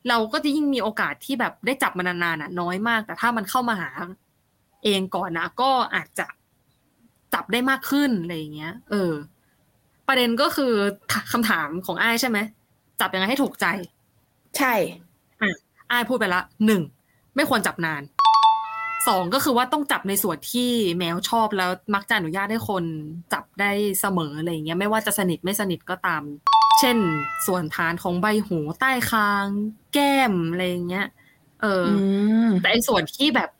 [0.09, 3.91] เราก็จะยิ่งมีโอกาสที่แบบได้จับมันนานๆน่ะน้อยมาก แต่ถ้ามันเข้ามาหา
[4.85, 6.27] เองก่อนนะก็อาจจะ
[7.35, 9.13] จับได้มากขึ้นอะไรอย่างเงี้ย เออ
[10.09, 10.73] ประเด็นก็คือ
[11.33, 12.39] คำถามของอ้ายใช่ไหม
[13.01, 13.67] จับยังไงให้ถูกใจ
[14.59, 14.75] ใช่
[15.91, 16.83] อ้ายพูดไปละหนึ่ง
[17.37, 18.03] ไม่ควรจับนาน
[19.09, 22.85] สองก็คือว่าต้องจับในส่วนที่แมวชอบแล้วมักจะอนุญาตให้คน
[23.33, 26.23] จับได้เสมออะไรอย่างเงี้ยไม่ว่าจะสนิทไม่สนิทก็ตาม
[26.81, 26.97] เช่น
[27.47, 29.47] ส่วนฐานของใบหูใต้คาง
[29.93, 31.07] แก้มอะไรอย่างเงี้ย
[31.63, 31.95] เอออื
[32.45, 33.51] อมแต่ไอ้ส่วนที่แบบ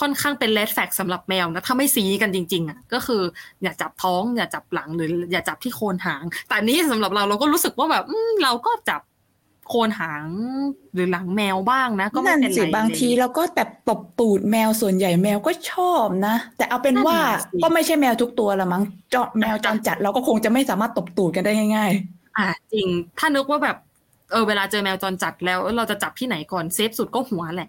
[0.00, 3.22] ค่อนข้างเป็นเลดแฟกสำหรับแมวนะถ้าไม่ซีกันจริง ๆอะก็คือ
[3.62, 9.00] อย่าจับท้องอย่าจับหลังหรือ อย่าจับที่โคนหาง แต่อันนี้สำหรับเราเราก็รู้สึกว่าแบบอืมเราก็จับ
[9.68, 10.24] โคนหาง
[10.94, 18.82] หรือหลังแมวบ้างนะ ก็ไม่นั่นเป็นไรสิบางทีเราก็แบบตบตูดแมวส่วนใหญ่แมวก็ชอบนะ แต่เอาเป็นว่านั่นน่ะสิก็ไม่ใช่แมวทุกตัวละมั้ง
[19.14, 21.92] จอแมวจรจัดเราก็คงจะไม่สามารถตบตูดกันได้ง่าย
[22.38, 23.76] อะจริงถ้านึกว่าแบบ
[24.30, 27.68] เออเวลาเจอแมวจรจัดแล้วเราจะจับที่ไหนก่อนเซฟสุดก็หัวแหละ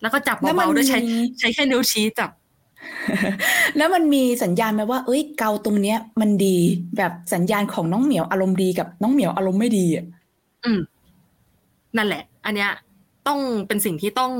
[0.00, 6.56] แล้วก็จับแล้วมันเบาๆด้วยใช้มีใช้แค่นิ้วชี้จับๆแล้วมันมีสัญญาณไหมว่า เอ้ย เกาตรงเนี้ย มันดี
[6.96, 10.06] แบบสัญญาณของน้องเหมียวอารมณ์ดีกับน้องเหมียวอารมณ์ไม่ดีอะ
[10.64, 10.80] อืม
[11.96, 12.70] นั่นแหละ อันเนี้ย
[13.26, 14.32] ต้องเป็นสิ่งที่ต้อง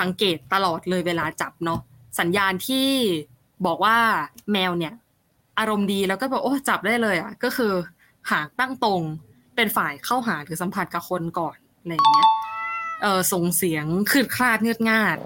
[0.00, 1.80] สังเกตตลอดเลยเวลาจับเนาะ
[2.20, 2.88] สัญญาณที่
[3.66, 3.96] บอกว่า
[4.52, 4.94] แมวเนี่ย
[5.58, 7.72] อารมณ์ดีแล้วก็แบบโอ้จับได้เลยอะก็คือ
[8.30, 9.02] หางตั้งตรง
[9.56, 12.27] เป็นฝ่ายเข้าหาหรือสัมผัสกับคนก่อนอะไรอย่างเงี้ย
[13.02, 15.18] เออส่งเสียงคืดคลาดเงือดงาด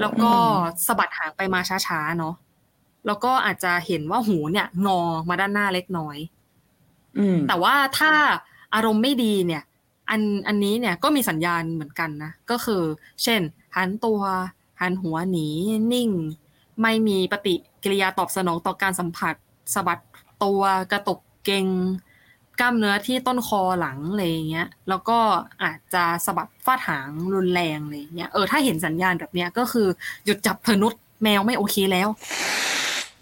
[0.00, 0.32] แล้วก็
[0.86, 2.34] สะบัดหางไปมาช้าๆเนาะ
[3.06, 6.18] แล้วก็อาจจะเห็นว่าหูเนี่ยงอมาด้านหน้าเล็กน้อย
[7.18, 8.12] อืมแต่ว่าถ้า
[8.74, 9.62] อารมณ์ไม่ดีเนี่ย
[10.10, 12.82] อันอันนี้เนี่ยก็มีสัญญาณเหมือนกันนะ ก็คือ
[13.22, 13.40] เช่น
[13.76, 14.20] หันตัว
[14.80, 15.48] หันหัวหนี
[15.92, 16.10] นิ่ง
[16.82, 19.34] ไม่มีปฏิกิริยาตอบสนองต่อการสัมผัส
[19.74, 20.00] สะบัด
[20.44, 21.66] ตัวกระตุกเกรง
[22.60, 25.18] กล้ามเนื้อที่ต้นคอหลังอะไรอย่างเงี้ย แล้วก็
[25.62, 29.86] อาจจะสะบัดฟาดหางรุนแรงอะไรอย่างเงี้ย เออถ้าเห็นสัญญาณแบบเนี้ยก็คือ
[30.24, 30.92] หยุดจับเธอนุษ
[31.22, 32.08] แมวไม่โอเคแล้ว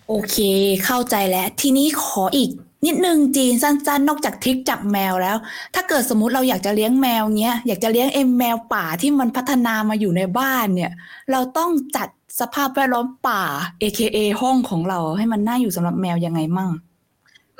[0.08, 0.36] โอเค
[0.84, 2.50] เข้าใจแล้ว ทีนี้ขออีก
[2.86, 5.36] นิดนึงจีนสั้น ๆ นอกจากทริคจับแมวแล้ว
[5.74, 10.92] ถ้าเกิดสมมุติเราอยากจะเลี้ยงแมวเนี้ยอยากจะเลี้ยงเอ็มแมวป่าที่มันพัฒนามาอยู่ในบ้านเนี่ย
[11.30, 12.08] เราต้องจัด
[12.40, 13.42] สภาพแวดล้อมป่า
[13.82, 16.70] AKA ห้องของเราให้มันน่าอยู่สำหรับแมวยังไงมั่ง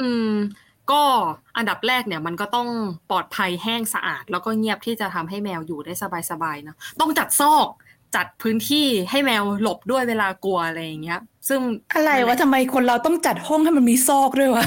[0.01, 0.33] อืม
[0.91, 1.03] ก็
[1.57, 2.69] อันดับแรกเนี่ยมันก็ต้อง
[3.11, 5.93] ปลอดภัยแห้งสะอาด แล้วก็เงียบที่จะทำให้แมวอยู่ได้
[6.31, 7.69] สบายๆเนอะต้องจัดซอก
[8.17, 11.61] จัดพื้นที่ให้แมวหลบด้วยเวลากลัวอะไรอย่างเงี้ย ซึ่ง
[11.95, 14.65] อะไรวะทำไมคนเราต้องจัดห้องให้มันมีซอกด้วยวะ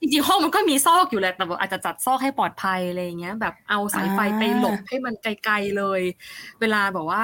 [0.00, 6.00] จริงๆห้องมันก็มีซอกอยู่แหละแต่ว่าอาจจะจัดซอกให้ปลอดภัยอะไรอย่างเงี้ย แบบเอาสายไฟอ่าไปหลบให้มันไกลๆเลย
[6.60, 7.22] เวลาแบบว่า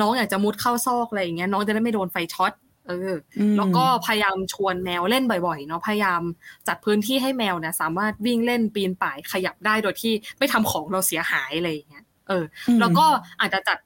[0.00, 2.52] น้องอยากจะมุดเข้าซอกอะไรอย่างเงี้ยน้องจะได้ไม่โดนไฟช็อต
[2.86, 6.22] เอออืมแล้วก็พยายามชวนแมวเล่นบ่อยๆเนาะ พยายาม
[6.68, 13.06] จัดพื้นที่ให้แมวเนี่ยสามารถวิ่งเล่นปีนป่ายขยับได้โดยที่ไม่ทำของเราเสียหายอะไรอย่างเงี้ย เอออมแล้วก็
[13.40, 13.78] อาจจะจัด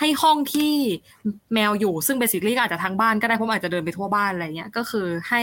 [0.00, 0.74] ให้ห้องที่
[1.54, 5.42] แมวอยู่ซึ่งเบสิคลี่ก็อาจจะทางบ้านก็ได้เพราะมันอาจจะเดินไปทั่วบ้านอะไรเงี้ย ก็คือให้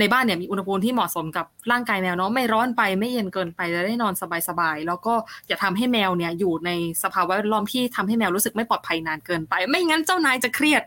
[0.00, 4.14] ในบ้านเนี่ยมีอุณหภูมิที่เหมาะสมกับร่างกายแมวเนาะไม่ร้อนไปไม่เย็นเกินไปจะได้นอน
[4.48, 5.14] สบายๆแล้วก็
[5.48, 6.70] อย่าทำให้แมวเนี่ยอยู่ใน
[7.02, 10.82] สภาวะแวดล้อมที่ทำให้แมวรู้สึกไม่ปลอดภัยนานเกินไป ไม่งั้นเจ้านายจะเครียด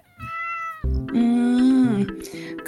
[1.15, 1.23] อื
[1.85, 1.89] ม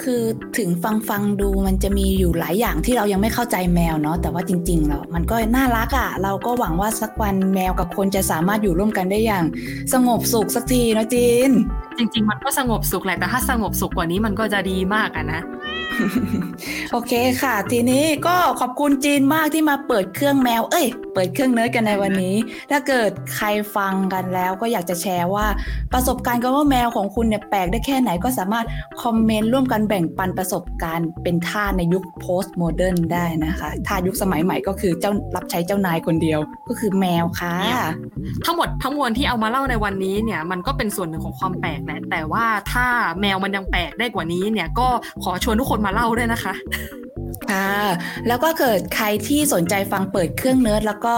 [0.02, 0.22] คือ
[0.58, 9.44] ถึงฟังฟังดูมันจะมีอยู่หลายอย่างที่เรายังไม่เข้าใจแมวเนาะแต่ว่าจริงๆแล้วมันก็น่ารักอะ่ะ เราก็หวังว่าสักวันแมวกับคนจะสามารถอยู่ร่วมกันได้อย่าง
[9.92, 11.50] สงบสุขสักทีนะจีน
[11.98, 15.40] จริง ๆ มันก็สงบสุขแหละแต่ถ้าสงบสุขกว่านี้มันก็จะดีมากอะนะ
[16.92, 22.36] โอเคค่ะ ทีนี้ก็ขอบคุณจีนมากที่มาเปิดเครื่องแมว เอ้ย เปิดเครื่องเนิร์ดกันในวันนี้
[22.70, 23.46] ถ้าเกิดใคร
[23.76, 25.46] ฟังกันแล้วก็อยากจะแชร์ว่า
[25.92, 28.66] ประสบการณ์กันว่าแมวของคุณเนี่ยแปลกได้แค่ไหนก็สามารถ
[29.02, 37.54] คอมเมนต์ร่วมกันแบ่งปันประสบการณ์เป็นท่าในยุค post modern ได้นะคะท่ายุคสมัยใหม่ก็คือเจ้ารับใช้เจ้านายคนเดียวก็คือแมวค่ะ
[38.44, 42.86] ทั้งหมดทั้งมวลที่เอามาเล่าในวันนี้เนี่ยมันก็เป็นส่วนหนึ่งของความแปลกแหละแต่ว่าถ้า
[43.20, 44.88] แมวมันยังแปลกได้กว่านี้เนี่ยก็
[45.24, 46.54] ขอชวนทุกคนมาเล่าด้วยนะคะ
[47.52, 47.68] ค่ะ
[48.26, 51.14] แล้วก็เกิดใครที่สนใจฟังเปิดเครื่องเนิร์ดแล้วก็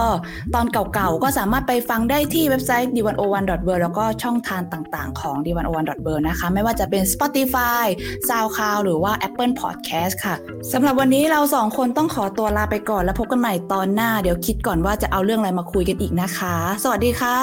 [0.54, 3.44] ตอนเก่าๆ ก็สามารถไปฟังได้ที่เว็บไซต์ d 1 0 1 w o r l
[3.78, 7.84] d แล้วก็ช่องทางต่างๆ ของ d 1 0 1 w o r l d นะคะ ไม่ว่าจะเป็น Spotify
[8.28, 10.34] SoundCloud หรือว่า Apple Podcast ค่ะ
[10.72, 17.38] สำหรับวันนี้เราสองคนต้องขอตัวลาไปก่อน แล้วพบกันใหม่ตอนหน้า เดี๋ยวคิดก่อนว่าจะเอาเรื่องอะไรมาคุยกันอีกนะคะ สวัสดีค่ะ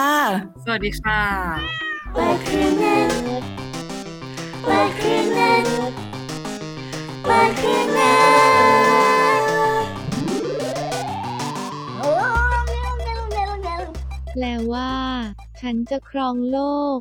[0.65, 1.21] สวัสดีค่ะ
[2.13, 3.11] เปิดเครื่องเล่น
[4.63, 5.65] เปิดเครื่องเล่น
[7.25, 8.13] เปิดเครื่องเล่
[8.71, 8.72] น
[14.35, 14.93] แปลว่า
[15.61, 16.59] ฉันจะครองโล
[16.97, 16.99] ก